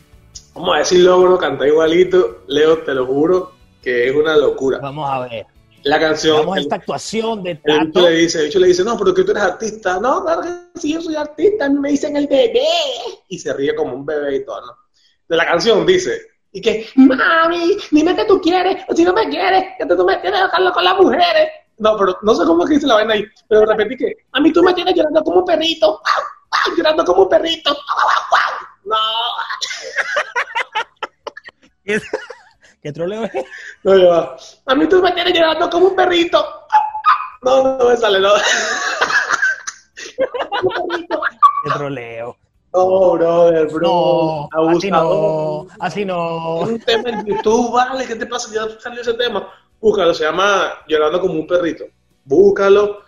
Vamos 0.54 0.74
a 0.74 0.78
decirlo, 0.80 1.20
bro, 1.20 1.38
canta 1.38 1.66
igualito, 1.66 2.42
Leo, 2.48 2.78
te 2.78 2.92
lo 2.94 3.06
juro, 3.06 3.52
que 3.82 4.08
es 4.08 4.14
una 4.14 4.36
locura. 4.36 4.78
Vamos 4.80 5.08
a 5.08 5.20
ver. 5.28 5.46
La 5.84 5.98
canción, 5.98 6.38
Vamos 6.40 6.56
a 6.56 6.58
el- 6.58 6.64
esta 6.64 6.76
actuación 6.76 7.42
de 7.42 7.52
el 7.52 7.56
bicho 7.64 7.92
Tato. 7.92 8.00
le 8.02 8.10
dice, 8.16 8.38
el 8.40 8.44
bicho 8.46 8.58
le 8.58 8.66
dice, 8.66 8.84
no, 8.84 8.98
pero 8.98 9.14
que 9.14 9.24
tú 9.24 9.30
eres 9.30 9.42
artista. 9.44 9.98
No, 9.98 10.22
claro 10.22 10.42
que 10.42 10.78
sí, 10.78 10.92
yo 10.92 11.00
soy 11.00 11.14
artista, 11.16 11.64
a 11.64 11.68
mí 11.70 11.78
me 11.78 11.90
dicen 11.90 12.16
el 12.16 12.26
bebé. 12.26 12.66
Y 13.28 13.38
se 13.38 13.52
ríe 13.54 13.74
como 13.74 13.94
un 13.94 14.04
bebé 14.04 14.36
y 14.36 14.44
todo, 14.44 14.60
¿no? 14.60 14.72
De 15.30 15.36
la 15.36 15.46
canción 15.46 15.86
dice, 15.86 16.20
y 16.50 16.60
que, 16.60 16.88
mami, 16.96 17.76
dime 17.92 18.16
que 18.16 18.24
tú 18.24 18.40
quieres, 18.40 18.84
o 18.88 18.96
si 18.96 19.04
no 19.04 19.12
me 19.12 19.28
quieres, 19.28 19.64
que 19.78 19.86
tú 19.86 20.04
me 20.04 20.16
tienes 20.16 20.40
dejarlo 20.40 20.72
con 20.72 20.82
las 20.82 20.96
mujeres. 20.96 21.50
No, 21.78 21.96
pero 21.96 22.18
no 22.22 22.34
sé 22.34 22.44
cómo 22.44 22.64
es 22.64 22.68
que 22.68 22.74
dice 22.74 22.88
la 22.88 22.94
vaina 22.94 23.14
ahí, 23.14 23.24
pero 23.48 23.64
repetí 23.64 23.96
que, 23.96 24.12
a 24.32 24.40
mí 24.40 24.52
tú 24.52 24.60
me 24.60 24.74
tienes 24.74 24.92
llorando 24.92 25.22
como 25.22 25.38
un 25.38 25.44
perrito, 25.44 25.86
¡Au! 25.86 26.24
¡Au! 26.50 26.76
llorando 26.76 27.04
como 27.04 27.22
un 27.22 27.28
perrito. 27.28 27.70
¡Au, 27.70 27.76
au, 27.76 28.08
au! 28.08 28.54
No, 28.84 28.96
¿Qué 32.82 32.92
troleo 32.92 33.22
es? 33.24 33.32
no, 33.84 34.08
va. 34.08 34.36
A 34.66 34.74
mí 34.74 34.88
tú 34.88 35.00
me 35.00 35.12
tienes 35.12 35.32
llorando 35.32 35.70
como 35.70 35.86
un 35.86 35.96
perrito. 35.96 36.44
No, 37.42 37.78
no 37.78 37.88
me 37.88 37.96
sale, 37.96 38.18
no. 38.18 38.32
¿Qué 41.64 41.70
troleo? 41.72 42.39
No, 42.72 43.12
brother, 43.12 43.66
bro. 43.68 44.48
No, 44.54 44.68
así 44.70 44.90
no, 44.90 45.66
así 45.80 46.04
no. 46.04 46.58
Un 46.60 46.78
tema 46.80 47.10
en 47.10 47.26
YouTube, 47.26 47.72
vale, 47.72 48.06
¿qué 48.06 48.14
te 48.14 48.26
pasa? 48.26 48.48
Ya 48.54 48.78
salió 48.80 49.00
ese 49.00 49.14
tema. 49.14 49.48
Búscalo, 49.80 50.14
se 50.14 50.24
llama 50.24 50.72
Llorando 50.86 51.20
como 51.20 51.34
un 51.34 51.46
perrito. 51.46 51.84
Búscalo, 52.24 52.98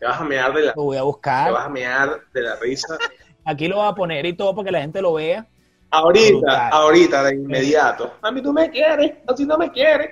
te 0.00 0.06
vas 0.06 0.20
a 0.20 0.24
mear 0.24 0.52
de 0.54 0.62
la, 0.62 0.72
Lo 0.74 0.82
voy 0.84 0.96
a 0.96 1.00
te 1.00 1.04
vas 1.04 1.06
buscar. 1.14 1.56
a 1.56 1.68
mear 1.68 2.20
de 2.32 2.42
la 2.42 2.56
risa. 2.56 2.98
Aquí 3.44 3.68
lo 3.68 3.76
voy 3.76 3.86
a 3.88 3.92
poner 3.94 4.26
y 4.26 4.32
todo 4.34 4.54
para 4.54 4.66
que 4.66 4.72
la 4.72 4.80
gente 4.80 5.00
lo 5.02 5.14
vea. 5.14 5.46
Ahorita, 5.90 6.30
Brutal. 6.38 6.68
ahorita, 6.72 7.24
de 7.24 7.34
inmediato. 7.34 8.12
A 8.22 8.30
mí 8.32 8.42
tú 8.42 8.52
me 8.52 8.70
quieres, 8.70 9.12
así 9.28 9.44
no 9.44 9.58
me 9.58 9.70
quieres. 9.70 10.10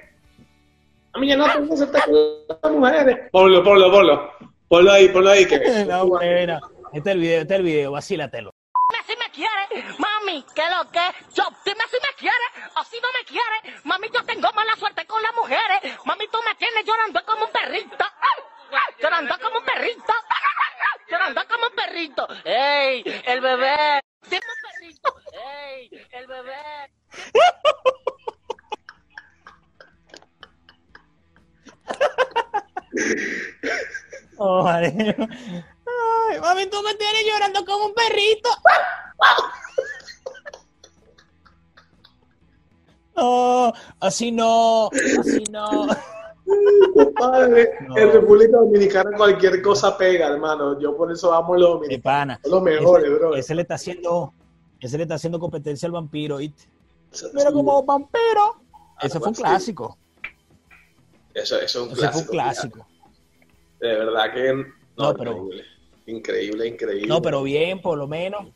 A 1.13 1.19
mí 1.19 1.27
ya 1.27 1.37
no 1.37 1.51
tengo 1.53 1.67
que 1.69 1.75
aceptar 1.75 2.05
con 2.05 2.15
las 2.63 2.73
mujeres. 2.73 3.19
Ponlo, 3.33 3.65
ponlo, 3.65 3.91
ponlo. 3.91 4.31
Ponlo 4.69 4.93
ahí, 4.93 5.09
ponlo 5.09 5.31
ahí. 5.31 5.47
Que... 5.47 5.59
No, 5.89 6.07
bueno, 6.07 6.61
este 6.93 7.11
es 7.11 7.17
el 7.17 7.21
video, 7.21 7.41
este 7.41 7.55
es 7.55 7.59
el 7.61 7.65
video, 7.67 7.93
vacílatelo. 7.93 8.51
Si 9.07 9.17
me 9.17 9.31
quieres, 9.31 9.99
mami, 9.99 10.45
que 10.55 10.63
lo 10.71 10.91
que 10.91 11.01
yo, 11.35 11.45
dime 11.65 11.85
si 11.91 11.97
me 12.01 12.15
quieres, 12.17 12.51
o 12.77 12.85
si 12.85 13.01
no 13.01 13.09
me 13.13 13.25
quieres, 13.25 13.85
mami, 13.85 14.09
yo 14.13 14.25
tengo 14.25 14.53
mala 14.53 14.77
suerte 14.77 15.05
con 15.07 15.21
las 15.23 15.35
mujeres, 15.35 15.99
mami, 16.05 16.29
tú 16.29 16.39
me 16.45 16.55
tienes 16.55 16.85
llorando 16.85 17.25
como 17.25 17.47
un 17.47 17.51
perrito, 17.51 18.05
llorando 19.01 19.37
como 19.41 19.59
un 19.59 19.65
perrito, 19.65 20.15
llorando 21.09 21.49
como 21.49 21.67
un 21.67 21.75
perrito, 21.75 22.29
ey, 22.45 23.03
el 23.27 23.41
bebé, 23.41 24.01
dime 24.29 24.43
el 26.13 26.27
bebé. 26.27 26.93
Oh. 34.43 34.67
Ay, 34.67 34.91
mami, 36.41 36.67
tú 36.67 36.83
me 36.83 36.95
tienes 36.95 37.27
llorando 37.27 37.63
como 37.67 37.87
un 37.87 37.95
perrito. 37.95 38.40
Así 44.01 44.33
no, 44.33 44.89
así 45.21 45.43
no. 45.51 45.87
Compadre, 46.95 47.71
No. 47.87 47.97
en 47.97 48.13
República 48.13 48.57
Dominicana 48.59 49.17
cualquier 49.17 49.63
cosa 49.63 49.97
pega, 49.97 50.29
hermano. 50.29 50.79
Yo 50.81 50.97
por 50.97 51.13
eso 51.13 51.33
amo 51.33 51.55
a 51.55 51.59
los 51.59 51.69
dominicanos. 51.75 52.03
pana. 52.03 52.41
Son 52.43 52.53
los 52.53 52.63
mejores, 52.63 53.07
ese, 53.07 53.15
bro. 53.15 53.35
ese 53.37 53.55
le 53.55 53.63
está 53.63 53.75
haciendo, 53.75 54.33
ese 54.81 54.97
le 54.97 55.05
está 55.05 55.15
haciendo 55.15 55.39
competencia 55.39 55.87
al 55.87 55.93
vampiro, 55.93 56.39
¿viste? 56.39 56.65
Mira 57.35 57.53
como 57.53 57.83
vampiro. 57.85 58.57
Ese 59.01 59.19
fue 59.19 59.29
un 59.29 59.35
clásico. 59.35 59.97
Eso, 61.35 61.57
eso 61.61 61.65
es 61.65 61.77
un 61.87 61.93
Ese 61.93 62.01
clásico. 62.01 62.13
fue 62.13 62.23
un 62.23 62.27
clásico. 62.29 62.87
De 63.81 63.89
verdad 63.95 64.35
que 64.35 64.53
no, 64.53 64.65
No, 64.97 65.15
pero- 65.15 65.31
increíble. 65.33 65.65
Increíble, 66.07 66.67
increíble. 66.67 67.07
No, 67.07 67.23
pero 67.23 67.43
bien, 67.45 67.81
por 67.81 67.97
lo 67.97 68.09
menos, 68.09 68.47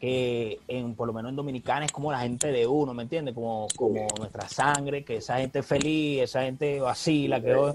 que 0.00 0.58
en, 0.66 0.94
por 0.94 1.06
lo 1.06 1.12
menos 1.12 1.28
en 1.28 1.36
Dominicana 1.36 1.84
es 1.84 1.92
como 1.92 2.10
la 2.10 2.20
gente 2.20 2.50
de 2.50 2.66
uno, 2.66 2.94
¿me 2.94 3.02
entiendes? 3.02 3.34
Como, 3.34 3.68
como 3.76 4.06
nuestra 4.18 4.48
sangre, 4.48 5.04
que 5.04 5.16
esa 5.16 5.36
gente 5.38 5.62
feliz, 5.62 6.22
esa 6.22 6.42
gente 6.42 6.80
vacila, 6.80 7.40
que 7.40 7.74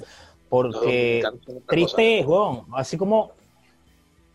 porque 0.50 1.24
triste 1.68 2.20
es, 2.20 2.26
weón. 2.26 2.66
Así 2.74 2.98
como 2.98 3.32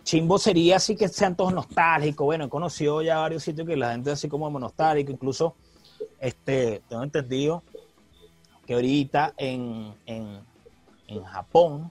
chimbo 0.04 0.38
sería 0.38 0.76
así 0.76 0.94
que 0.94 1.08
sean 1.08 1.36
todos 1.36 1.52
nostálgicos. 1.52 2.24
Bueno, 2.24 2.44
he 2.44 2.48
conocido 2.48 3.02
ya 3.02 3.18
varios 3.18 3.42
sitios 3.42 3.66
que 3.66 3.76
la 3.76 3.92
gente 3.92 4.12
así 4.12 4.28
como 4.28 4.50
nostálgica, 4.58 5.10
incluso 5.10 5.54
este, 6.20 6.82
tengo 6.88 7.02
entendido 7.02 7.62
que 8.66 8.74
ahorita 8.74 9.34
en, 9.36 9.94
en, 10.06 10.38
en 11.08 11.24
Japón 11.24 11.90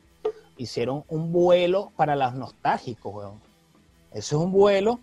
hicieron 0.55 1.03
un 1.09 1.33
vuelo 1.33 1.91
para 1.97 2.15
los 2.15 2.33
nostálgicos, 2.35 3.13
weón. 3.13 3.49
Eso 4.11 4.37
es 4.37 4.43
un 4.43 4.51
vuelo 4.51 4.99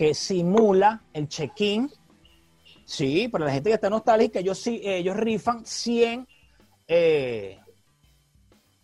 que 0.00 0.14
simula 0.14 1.04
el 1.12 1.28
check-in. 1.28 1.90
Sí, 2.86 3.28
para 3.28 3.44
la 3.44 3.52
gente 3.52 3.68
que 3.68 3.74
está 3.74 3.90
nostálgica, 3.90 4.38
ellos, 4.40 4.58
sí- 4.58 4.80
ellos 4.82 5.14
rifan 5.14 5.66
100, 5.66 6.26
eh, 6.88 7.60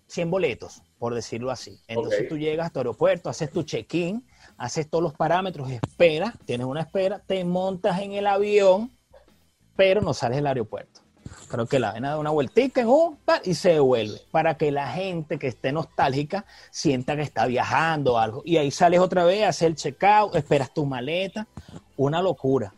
100 0.07 0.31
boletos, 0.31 0.83
por 0.99 1.15
decirlo 1.15 1.51
así. 1.51 1.81
Entonces 1.89 2.29
tú 2.29 2.37
llegas 2.37 2.67
a 2.67 2.71
tu 2.71 2.81
aeropuerto, 2.81 3.31
haces 3.31 3.51
tu 3.51 3.63
check-in, 3.63 4.27
haces 4.59 4.91
todos 4.91 5.03
los 5.03 5.15
parámetros, 5.15 5.71
esperas, 5.71 6.35
tienes 6.45 6.67
una 6.67 6.83
espera, 6.83 7.19
te 7.27 7.43
montas 7.47 7.99
en 8.03 8.13
el 8.13 8.27
avión, 8.27 8.95
pero 9.75 10.03
no 10.03 10.13
sales 10.13 10.37
del 10.37 10.49
aeropuerto. 10.49 11.01
Creo 11.57 11.67
que 11.67 11.79
la 11.81 11.93
vaina 11.93 12.11
da 12.11 12.19
una 12.19 12.31
vueltica 12.31 12.81
en 12.81 12.89
un 12.89 13.19
tal, 13.25 13.41
y 13.45 13.55
se 13.55 13.71
devuelve. 13.75 14.21
Para 14.31 14.57
que 14.57 14.71
la 14.71 14.89
gente 14.93 15.39
que 15.39 15.49
esté 15.49 15.73
nostálgica 15.73 16.45
sienta 16.71 17.17
que 17.17 17.23
está 17.23 17.47
viajando 17.47 18.15
o 18.15 18.19
algo. 18.19 18.43
Y 18.45 18.57
ahí 18.57 18.71
sales 18.71 19.01
otra 19.01 19.25
vez, 19.25 19.45
haces 19.45 19.63
el 19.63 19.75
checkout, 19.77 20.35
esperas 20.37 20.73
tu 20.73 20.87
maleta. 20.87 21.47
Una 21.97 22.23
locura. 22.23 22.73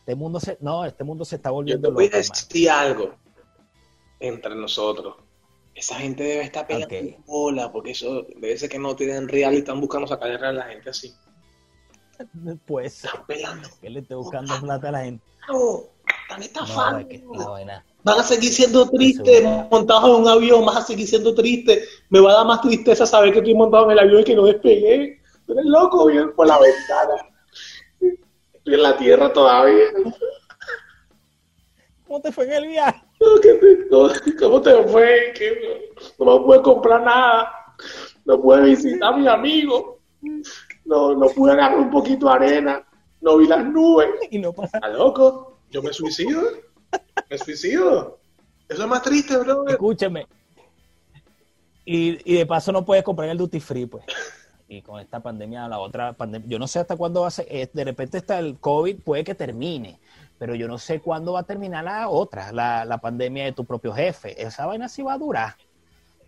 Este 0.00 0.14
mundo 0.14 0.38
se, 0.40 0.56
no, 0.60 0.84
este 0.84 1.02
mundo 1.04 1.24
se 1.24 1.36
está 1.36 1.48
Yo 1.48 1.54
volviendo 1.54 1.88
te 1.88 1.94
voy 1.94 2.04
a 2.04 2.06
loco, 2.06 2.16
hermano. 2.18 2.34
decir 2.48 2.70
algo 2.70 3.14
entre 4.20 4.54
nosotros. 4.54 5.16
Esa 5.74 5.96
gente 5.96 6.22
debe 6.22 6.42
estar 6.44 6.66
pegando 6.66 6.86
Ok. 6.86 7.26
bola, 7.26 7.70
porque 7.70 7.90
eso 7.90 8.22
debe 8.36 8.56
ser 8.56 8.68
que 8.70 8.78
no 8.78 8.96
tienen 8.96 9.28
real 9.28 9.52
y 9.54 9.58
están 9.58 9.80
buscando 9.80 10.06
sacar 10.06 10.30
a 10.44 10.52
la 10.52 10.64
gente 10.64 10.90
así. 10.90 11.14
Pues, 12.64 13.04
Están 13.04 13.26
pelando. 13.26 13.68
que 13.80 13.90
le 13.90 14.00
esté 14.00 14.14
buscando 14.14 14.58
plata 14.60 14.88
a 14.88 14.92
la 14.92 15.04
gente. 15.04 15.22
No, 15.48 15.80
están 16.22 16.38
No, 16.40 16.44
estafando. 16.46 16.98
es 17.00 17.06
que 17.06 17.22
vaina. 17.26 17.84
Van 18.06 18.20
a 18.20 18.22
seguir 18.22 18.52
siendo 18.52 18.88
tristes 18.88 19.42
montados 19.68 20.08
en 20.10 20.22
un 20.22 20.28
avión, 20.28 20.64
vas 20.64 20.76
a 20.76 20.82
seguir 20.82 21.08
siendo 21.08 21.34
triste. 21.34 21.82
Me 22.08 22.20
va 22.20 22.30
a 22.30 22.34
dar 22.34 22.46
más 22.46 22.60
tristeza 22.60 23.04
saber 23.04 23.32
que 23.32 23.40
estoy 23.40 23.54
montado 23.54 23.86
en 23.86 23.90
el 23.90 23.98
avión 23.98 24.20
y 24.20 24.24
que 24.24 24.36
no 24.36 24.44
despegué. 24.44 25.20
Tú 25.44 25.54
eres 25.54 25.64
loco, 25.64 26.06
bien 26.06 26.32
por 26.36 26.46
la 26.46 26.56
ventana. 26.56 27.14
Estoy 27.98 28.74
en 28.74 28.82
la 28.84 28.96
tierra 28.96 29.32
todavía. 29.32 29.86
¿Cómo 32.06 32.20
te 32.20 32.30
fue 32.30 32.44
en 32.44 32.52
el 32.52 32.68
viaje? 32.68 33.02
¿qué 33.42 33.88
¿Cómo 34.38 34.62
te 34.62 34.84
fue? 34.84 35.32
Que 35.36 35.90
no, 36.20 36.44
pude 36.44 36.62
comprar 36.62 37.02
nada. 37.02 37.50
No 38.24 38.40
pude 38.40 38.62
visitar 38.66 39.14
a 39.14 39.16
mis 39.16 39.26
amigos. 39.26 39.96
No, 40.84 41.12
no 41.16 41.26
pude 41.30 41.50
agarrar 41.50 41.80
un 41.80 41.90
poquito 41.90 42.26
de 42.26 42.32
arena. 42.32 42.86
No 43.20 43.38
vi 43.38 43.48
las 43.48 43.64
nubes. 43.64 44.10
Y 44.30 44.38
no 44.38 44.52
pasa 44.52 44.76
¿Está 44.76 44.90
loco? 44.90 45.58
¿Yo 45.72 45.82
me 45.82 45.92
suicido? 45.92 46.65
¿Me 47.30 47.38
suicido? 47.38 48.18
Eso 48.68 48.82
es 48.82 48.88
más 48.88 49.02
triste, 49.02 49.36
bro. 49.36 49.66
Escúchame. 49.66 50.26
Y, 51.84 52.18
y 52.32 52.36
de 52.38 52.46
paso 52.46 52.72
no 52.72 52.84
puedes 52.84 53.04
comprar 53.04 53.28
el 53.28 53.38
duty 53.38 53.60
free, 53.60 53.86
pues. 53.86 54.04
Y 54.68 54.82
con 54.82 54.98
esta 54.98 55.20
pandemia, 55.20 55.68
la 55.68 55.78
otra 55.78 56.12
pandemia, 56.12 56.48
yo 56.48 56.58
no 56.58 56.66
sé 56.66 56.80
hasta 56.80 56.96
cuándo 56.96 57.20
va 57.20 57.28
a 57.28 57.30
ser, 57.30 57.70
de 57.72 57.84
repente 57.84 58.18
está 58.18 58.40
el 58.40 58.58
COVID, 58.58 58.98
puede 58.98 59.22
que 59.22 59.36
termine, 59.36 60.00
pero 60.38 60.56
yo 60.56 60.66
no 60.66 60.76
sé 60.76 60.98
cuándo 60.98 61.34
va 61.34 61.40
a 61.40 61.44
terminar 61.44 61.84
la 61.84 62.08
otra, 62.08 62.50
la, 62.50 62.84
la 62.84 62.98
pandemia 62.98 63.44
de 63.44 63.52
tu 63.52 63.64
propio 63.64 63.92
jefe. 63.92 64.42
Esa 64.42 64.66
vaina 64.66 64.88
sí 64.88 65.02
va 65.02 65.12
a 65.12 65.18
durar. 65.18 65.54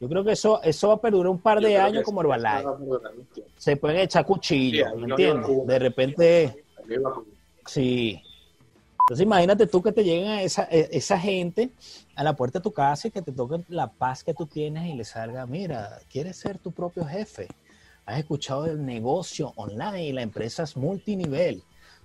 Yo 0.01 0.09
creo 0.09 0.23
que 0.23 0.33
eso, 0.33 0.63
eso 0.63 0.89
va 0.89 0.95
a 0.95 1.01
perdurar 1.01 1.31
un 1.31 1.41
par 1.41 1.61
de 1.61 1.77
años 1.77 2.05
como 2.05 2.21
Herbalife. 2.21 2.69
Se 3.57 3.77
pueden 3.77 3.99
echar 3.99 4.25
cuchillos, 4.25 4.95
¿me 4.95 5.09
no 5.09 5.15
entiendes? 5.17 5.67
De 5.67 5.79
repente, 5.81 6.65
Sí. 7.67 8.23
Entonces 9.09 9.25
imagínate 9.25 9.67
tú 9.67 9.83
que 9.83 9.91
te 9.91 10.05
lleguen 10.05 10.29
a 10.29 10.43
esa, 10.43 10.69
e- 10.71 10.91
esa 10.93 11.19
gente 11.19 11.71
a 12.15 12.23
la 12.23 12.37
puerta 12.37 12.59
de 12.59 12.63
tu 12.63 12.73
casa 12.73 13.09
y 13.09 13.11
que 13.11 13.23
te 13.23 13.33
toquen 13.33 13.65
la 13.71 13.91
paz 13.91 14.23
que 14.23 14.35
tú 14.35 14.45
tienes 14.45 14.87
y 14.87 14.93
le 14.99 15.05
salga, 15.05 15.47
mira, 15.47 15.99
quieres 16.11 16.37
ser 16.37 16.59
tu 16.59 16.73
propio 16.73 17.07
jefe. 17.07 17.49
Has 18.05 18.19
escuchado 18.19 18.65
del 18.65 18.85
negocio 18.85 19.55
online 19.57 20.05
y 20.05 20.13
la 20.13 20.21
empresa 20.21 20.65
es 20.65 20.77
multinivel. 20.77 21.63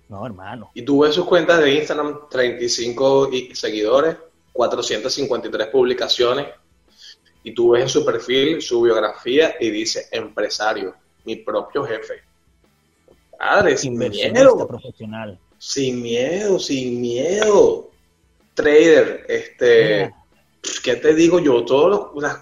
No, 0.08 0.24
hermano. 0.24 0.70
Y 0.72 0.80
tú 0.80 1.00
ves 1.00 1.14
sus 1.14 1.26
cuentas 1.26 1.60
de 1.60 1.74
Instagram, 1.74 2.20
35 2.30 3.28
y- 3.30 3.54
seguidores, 3.54 4.16
453 4.54 5.66
publicaciones, 5.66 6.46
y 7.42 7.52
tú 7.52 7.72
ves 7.72 7.82
en 7.82 7.88
su 7.90 8.02
perfil, 8.02 8.62
su 8.62 8.80
biografía, 8.80 9.56
y 9.60 9.68
dice, 9.68 10.06
empresario, 10.10 10.94
mi 11.26 11.36
propio 11.36 11.84
jefe. 11.84 12.14
Padre, 13.38 13.76
sin 13.76 13.92
Inversionista 13.92 14.40
miedo, 14.40 14.66
profesional. 14.66 15.38
Sin 15.70 16.02
miedo, 16.02 16.58
sin 16.58 17.00
miedo. 17.00 17.90
Trader, 18.54 19.26
este, 19.28 19.68
Mira, 19.78 20.14
¿qué 20.84 20.96
te 20.96 21.14
digo 21.14 21.40
yo? 21.40 21.64
Todos 21.64 22.12
los, 22.14 22.38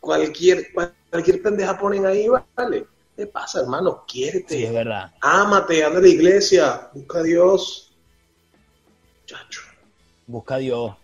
cualquier, 0.00 0.68
cualquier 1.10 1.42
pendeja 1.42 1.78
ponen 1.78 2.06
ahí, 2.06 2.26
vale. 2.56 2.86
¿Qué 3.16 3.26
pasa, 3.26 3.60
hermano? 3.60 4.04
Quiérete. 4.06 4.56
sí, 4.56 4.64
es 4.64 4.72
verdad. 4.72 5.12
Ámate, 5.20 5.84
anda 5.84 5.98
a 5.98 6.02
la 6.02 6.08
iglesia, 6.08 6.90
busca 6.94 7.20
a 7.20 7.22
Dios. 7.22 7.96
Chacho. 9.26 9.60
Busca 10.26 10.54
a 10.56 10.58
Dios. 10.58 10.96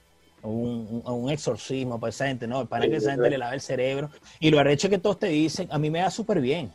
Un, 0.42 1.02
un- 1.04 1.12
un 1.24 1.30
exorcismo 1.30 2.00
para 2.00 2.10
esa 2.10 2.26
gente, 2.26 2.46
no, 2.46 2.66
para 2.68 2.88
que 2.88 2.96
esa 2.96 3.10
gente 3.12 3.28
le 3.28 3.36
lave 3.38 3.56
el 3.56 3.60
cerebro. 3.60 4.10
Y 4.38 4.50
lo 4.50 4.58
arrecho 4.58 4.88
que 4.88 4.98
todos 4.98 5.18
te 5.18 5.26
dicen, 5.28 5.68
a 5.70 5.78
mí 5.78 5.90
me 5.90 6.00
da 6.00 6.10
súper 6.10 6.40
bien. 6.40 6.74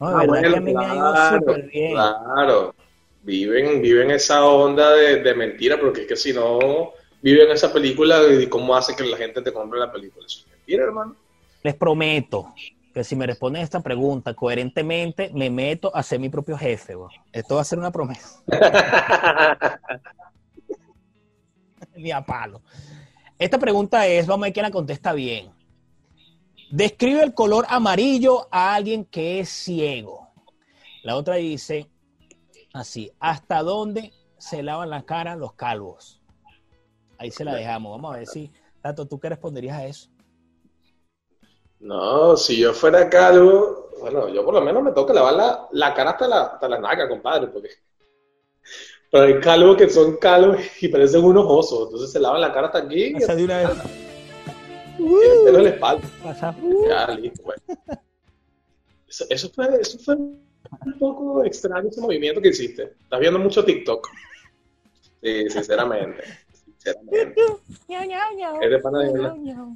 No, 0.00 0.10
de 0.10 0.16
Ah, 0.16 0.22
verdad 0.22 0.46
que 0.46 0.56
a 0.56 0.60
bueno, 0.60 0.62
mí 0.62 0.74
me 0.74 0.86
ha 0.86 0.94
ido 0.96 1.16
claro, 1.16 1.16
súper 1.16 1.66
bien. 1.68 2.18
Claro, 2.24 2.74
viven, 3.22 3.80
viven 3.82 4.10
esa 4.10 4.44
onda 4.44 4.92
de, 4.92 5.22
de 5.22 5.34
mentira, 5.34 5.78
porque 5.80 6.02
es 6.02 6.06
que 6.06 6.16
si 6.16 6.32
no 6.32 6.92
viven 7.20 7.50
esa 7.50 7.72
película, 7.72 8.20
¿y 8.40 8.46
cómo 8.48 8.76
hace 8.76 8.94
que 8.94 9.04
la 9.04 9.16
gente 9.16 9.42
te 9.42 9.52
compre 9.52 9.78
la 9.78 9.90
película? 9.90 10.26
Eso 10.26 10.40
es 10.40 10.48
mentira, 10.48 10.84
hermano. 10.84 11.16
Les 11.62 11.74
prometo 11.74 12.52
que 12.92 13.04
si 13.04 13.16
me 13.16 13.26
responden 13.26 13.62
esta 13.62 13.80
pregunta 13.80 14.34
coherentemente, 14.34 15.30
me 15.32 15.48
meto 15.48 15.94
a 15.94 16.02
ser 16.02 16.20
mi 16.20 16.28
propio 16.28 16.58
jefe. 16.58 16.94
Esto 17.32 17.54
va 17.54 17.62
a 17.62 17.64
ser 17.64 17.78
una 17.78 17.90
promesa. 17.90 18.42
Ni 21.96 22.10
a 22.10 22.20
palo. 22.20 22.62
Esta 23.38 23.58
pregunta 23.58 24.06
es, 24.06 24.26
vamos 24.26 24.44
a 24.44 24.46
ver 24.46 24.52
quién 24.52 24.64
la 24.64 24.70
contesta 24.70 25.12
bien. 25.12 25.50
Describe 26.70 27.22
el 27.22 27.34
color 27.34 27.66
amarillo 27.68 28.48
a 28.50 28.74
alguien 28.74 29.04
que 29.04 29.40
es 29.40 29.48
ciego. 29.48 30.28
La 31.02 31.16
otra 31.16 31.36
dice 31.36 31.88
así, 32.72 33.12
¿hasta 33.20 33.62
dónde 33.62 34.12
se 34.38 34.62
lavan 34.62 34.90
la 34.90 35.02
cara 35.02 35.36
los 35.36 35.54
calvos? 35.54 36.20
Ahí 37.18 37.30
se 37.30 37.44
la 37.44 37.54
dejamos. 37.54 37.92
Vamos 37.92 38.14
a 38.14 38.18
ver 38.18 38.26
si, 38.26 38.50
Tato, 38.80 39.06
¿tú 39.06 39.20
qué 39.20 39.28
responderías 39.28 39.76
a 39.78 39.86
eso? 39.86 40.10
No, 41.78 42.36
si 42.36 42.58
yo 42.58 42.72
fuera 42.72 43.08
calvo, 43.08 43.88
bueno, 44.00 44.28
yo 44.28 44.44
por 44.44 44.54
lo 44.54 44.60
menos 44.60 44.82
me 44.82 44.92
toca 44.92 45.12
lavar 45.12 45.34
la, 45.34 45.68
la 45.72 45.94
cara 45.94 46.10
hasta 46.10 46.28
la, 46.28 46.42
hasta 46.42 46.68
la 46.68 46.78
naca, 46.78 47.08
compadre, 47.08 47.48
porque 47.48 47.70
pero 49.10 49.24
hay 49.24 49.40
calvos 49.40 49.76
que 49.76 49.90
son 49.90 50.16
calvos 50.16 50.56
y 50.80 50.88
parecen 50.88 51.22
unos 51.22 51.44
osos, 51.46 51.84
entonces 51.86 52.10
se 52.12 52.18
lavan 52.18 52.40
la 52.40 52.52
cara 52.52 52.68
hasta 52.68 52.78
aquí 52.78 53.12
Pasa 53.12 53.34
de 53.34 53.44
una 53.44 53.58
vez. 53.58 53.68
el 54.98 55.44
pelo 55.44 55.58
en 55.58 55.64
la 55.64 55.70
espalda. 55.70 56.08
Pasa. 56.22 56.56
Ya, 56.88 57.08
listo. 57.08 57.42
Eso, 59.06 59.24
eso 59.28 59.50
fue, 59.50 59.80
eso 59.80 59.98
fue 59.98 60.16
un 60.84 60.98
poco 60.98 61.44
extraño 61.44 61.88
ese 61.88 62.00
movimiento 62.00 62.40
que 62.40 62.48
hiciste. 62.48 62.94
Estás 63.02 63.20
viendo 63.20 63.38
mucho 63.38 63.64
TikTok. 63.64 64.08
Sí, 65.22 65.50
sinceramente. 65.50 66.22
Sinceramente. 66.64 67.42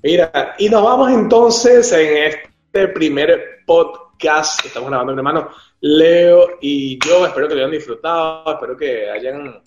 Mira, 0.03 0.55
y 0.59 0.68
nos 0.68 0.83
vamos 0.83 1.11
entonces 1.12 1.92
en 1.92 2.16
este 2.25 2.88
primer 2.88 3.62
podcast 3.64 4.61
que 4.61 4.68
estamos 4.68 4.88
grabando, 4.88 5.12
mi 5.12 5.18
hermano 5.18 5.51
Leo 5.81 6.59
y 6.61 6.99
yo. 7.05 7.27
Espero 7.27 7.49
que 7.49 7.55
lo 7.55 7.61
hayan 7.61 7.72
disfrutado, 7.72 8.53
espero 8.55 8.77
que 8.77 9.11
hayan 9.11 9.61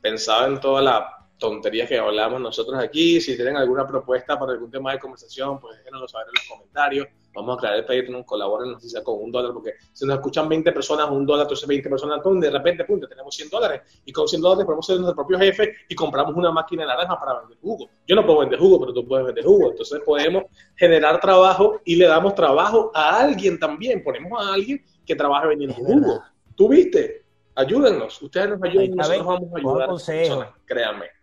pensado 0.00 0.48
en 0.48 0.60
todas 0.60 0.84
las 0.84 1.21
tonterías 1.42 1.88
que 1.88 1.98
hablamos 1.98 2.40
nosotros 2.40 2.78
aquí. 2.78 3.20
Si 3.20 3.34
tienen 3.34 3.56
alguna 3.56 3.84
propuesta 3.84 4.38
para 4.38 4.52
algún 4.52 4.70
tema 4.70 4.92
de 4.92 5.00
conversación, 5.00 5.58
pues 5.58 5.76
déjenoslo 5.78 6.06
saber 6.06 6.28
en 6.28 6.34
los 6.34 6.48
comentarios. 6.48 7.08
Vamos 7.34 7.56
a 7.56 7.60
crear 7.60 7.74
el 7.76 7.84
Patreon, 7.84 8.22
colaboren, 8.22 8.78
sea 8.80 9.02
con 9.02 9.20
un 9.20 9.32
dólar, 9.32 9.52
porque 9.52 9.72
si 9.92 10.06
nos 10.06 10.16
escuchan 10.16 10.48
20 10.48 10.70
personas, 10.70 11.10
un 11.10 11.26
dólar, 11.26 11.44
entonces 11.44 11.66
20 11.66 11.88
personas, 11.88 12.20
de 12.22 12.50
repente, 12.50 12.84
punto, 12.84 13.08
tenemos 13.08 13.34
100 13.34 13.50
dólares. 13.50 13.80
Y 14.04 14.12
con 14.12 14.28
100 14.28 14.40
dólares 14.40 14.64
podemos 14.64 14.86
ser 14.86 14.96
nuestro 14.98 15.16
propio 15.16 15.38
jefe 15.38 15.74
y 15.88 15.94
compramos 15.96 16.36
una 16.36 16.52
máquina 16.52 16.82
de 16.82 16.88
naranja 16.88 17.18
para 17.18 17.40
vender 17.40 17.58
jugo. 17.60 17.90
Yo 18.06 18.14
no 18.14 18.24
puedo 18.24 18.40
vender 18.40 18.60
jugo, 18.60 18.78
pero 18.78 18.92
tú 18.92 19.08
puedes 19.08 19.26
vender 19.26 19.44
jugo. 19.44 19.70
Entonces 19.70 20.00
podemos 20.04 20.44
generar 20.76 21.18
trabajo 21.20 21.80
y 21.84 21.96
le 21.96 22.06
damos 22.06 22.34
trabajo 22.34 22.92
a 22.94 23.20
alguien 23.20 23.58
también. 23.58 24.04
Ponemos 24.04 24.40
a 24.40 24.52
alguien 24.52 24.84
que 25.04 25.16
trabaje 25.16 25.48
vendiendo 25.48 25.74
jugo. 25.74 26.22
¿Tú 26.54 26.68
viste? 26.68 27.24
Ayúdennos. 27.56 28.22
Ustedes 28.22 28.50
nos 28.50 28.62
ayudan 28.62 28.84
y 28.84 28.88
nosotros 28.90 29.26
vamos 29.26 29.52
a 29.52 29.58
ayudar 29.58 29.82
a 29.82 29.92
personas. 29.92 30.48
Créanme. 30.64 31.21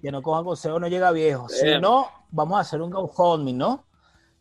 Que 0.00 0.10
no 0.12 0.22
coja 0.22 0.42
consejo 0.44 0.78
no 0.78 0.88
llega 0.88 1.10
viejo. 1.12 1.48
Si 1.48 1.78
no, 1.80 2.08
vamos 2.30 2.58
a 2.58 2.60
hacer 2.60 2.80
un 2.82 2.90
GoFundMe, 2.90 3.52
¿no? 3.52 3.86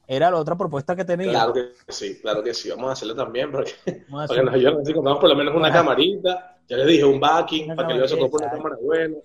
Era 0.05 0.29
la 0.29 0.37
otra 0.37 0.55
propuesta 0.57 0.95
que 0.95 1.05
tenía. 1.05 1.29
Claro 1.31 1.53
que 1.53 1.69
sí, 1.87 2.19
claro 2.21 2.43
que 2.43 2.53
sí. 2.53 2.69
Vamos 2.69 2.89
a 2.89 2.93
hacerlo 2.93 3.15
también 3.15 3.51
porque, 3.51 3.71
Vamos 3.85 4.05
a 4.07 4.09
para 4.09 4.23
hacer- 4.25 4.37
que 4.37 4.43
nos 4.43 4.53
ayuden. 4.55 4.81
Así 4.81 4.93
compramos 4.93 5.19
por 5.21 5.29
lo 5.29 5.35
menos 5.35 5.55
una 5.55 5.67
Ajá. 5.69 5.77
camarita. 5.77 6.57
Ya 6.67 6.77
les 6.77 6.87
dije, 6.87 7.05
un 7.05 7.19
backing, 7.19 7.65
Una 7.65 7.75
para 7.75 7.87
que 7.87 7.93
Leo 7.95 8.07
se 8.07 8.17
compre 8.19 8.45
una 8.45 8.51
cámara 8.55 8.75
buena. 8.81 9.15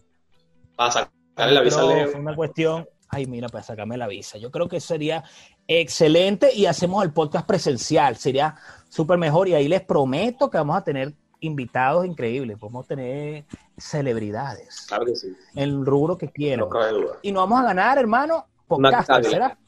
Para 0.77 0.91
sacarle 0.93 1.55
la 1.55 1.61
visa 1.63 1.81
a 1.81 1.85
Leo. 1.87 2.09
fue 2.09 2.21
una 2.21 2.35
cuestión. 2.37 2.89
Ay, 3.11 3.27
mira, 3.27 3.49
para 3.49 3.65
sacarme 3.65 3.97
la 3.97 4.07
visa. 4.07 4.39
Yo 4.39 4.51
creo 4.51 4.69
que 4.69 4.81
sería 4.81 5.25
excelente 5.67 6.53
y 6.55 6.67
hacemos 6.67 7.03
el 7.05 7.13
podcast 7.13 7.47
presencial. 7.47 8.17
Sería 8.17 8.55
súper 8.89 9.19
mejor 9.19 9.49
y 9.49 9.55
ahí 9.55 9.67
les 9.69 9.83
prometo 9.83 10.49
que 10.51 10.59
vamos 10.59 10.77
a 10.77 10.85
tener 10.85 11.15
invitados 11.41 12.07
increíbles. 12.07 12.59
Podemos 12.59 12.87
tener 12.87 13.45
celebridades 13.77 14.87
Claro 14.89 15.07
que 15.07 15.17
sí. 15.17 15.37
en 15.55 15.63
el 15.63 15.87
rubro 15.87 16.19
que 16.19 16.29
quieran. 16.29 16.61
No 16.61 16.69
cabe 16.69 16.93
duda. 16.93 17.19
Y 17.23 17.33
nos 17.33 17.43
vamos 17.43 17.61
a 17.61 17.65
ganar, 17.65 17.99
hermano, 17.99 18.47
Una 18.69 18.91
podcast, 18.91 19.09
Cadillac. 19.09 19.59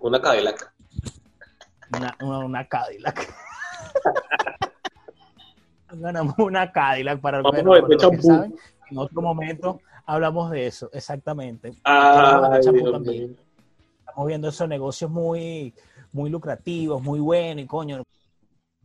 Una 0.00 0.20
Cadillac. 0.20 0.72
Una, 1.96 2.16
una, 2.20 2.38
una 2.38 2.68
Cadillac. 2.68 3.34
ganamos 5.92 6.34
una 6.38 6.70
Cadillac 6.72 7.20
para 7.20 7.38
Vamos 7.38 7.62
bueno, 7.62 7.72
a 7.72 7.88
los 7.88 8.10
que 8.10 8.22
saben, 8.22 8.54
En 8.90 8.98
otro 8.98 9.22
momento 9.22 9.80
hablamos 10.04 10.50
de 10.50 10.66
eso, 10.66 10.90
exactamente. 10.92 11.74
Ay. 11.84 13.36
Estamos 13.98 14.28
viendo 14.28 14.48
esos 14.48 14.68
negocios 14.68 15.10
muy, 15.10 15.74
muy 16.12 16.30
lucrativos, 16.30 17.02
muy 17.02 17.20
buenos, 17.20 17.64
y 17.64 17.66
coño. 17.66 18.02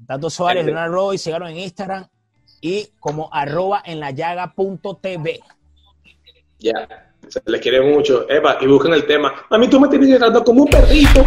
Tanto 0.05 0.29
Suárez. 0.29 0.65
Leonardo 0.65 0.93
Roy, 0.93 1.17
síganos 1.17 1.49
en 1.49 1.59
Instagram 1.59 2.07
y 2.61 2.89
como 2.99 3.29
arroba 3.33 3.81
en 3.85 3.99
la 3.99 4.11
llaga 4.11 4.53
punto 4.53 4.95
TV. 4.95 5.39
Ya, 6.59 6.87
se 7.27 7.41
les 7.45 7.61
quiere 7.61 7.81
mucho. 7.81 8.29
Eva, 8.29 8.57
y 8.61 8.67
busquen 8.67 8.93
el 8.93 9.05
tema. 9.05 9.33
Mami, 9.49 9.69
tú 9.69 9.79
me 9.79 9.87
tienes 9.87 10.09
llorando 10.09 10.43
como 10.43 10.63
un 10.63 10.69
perrito. 10.69 11.25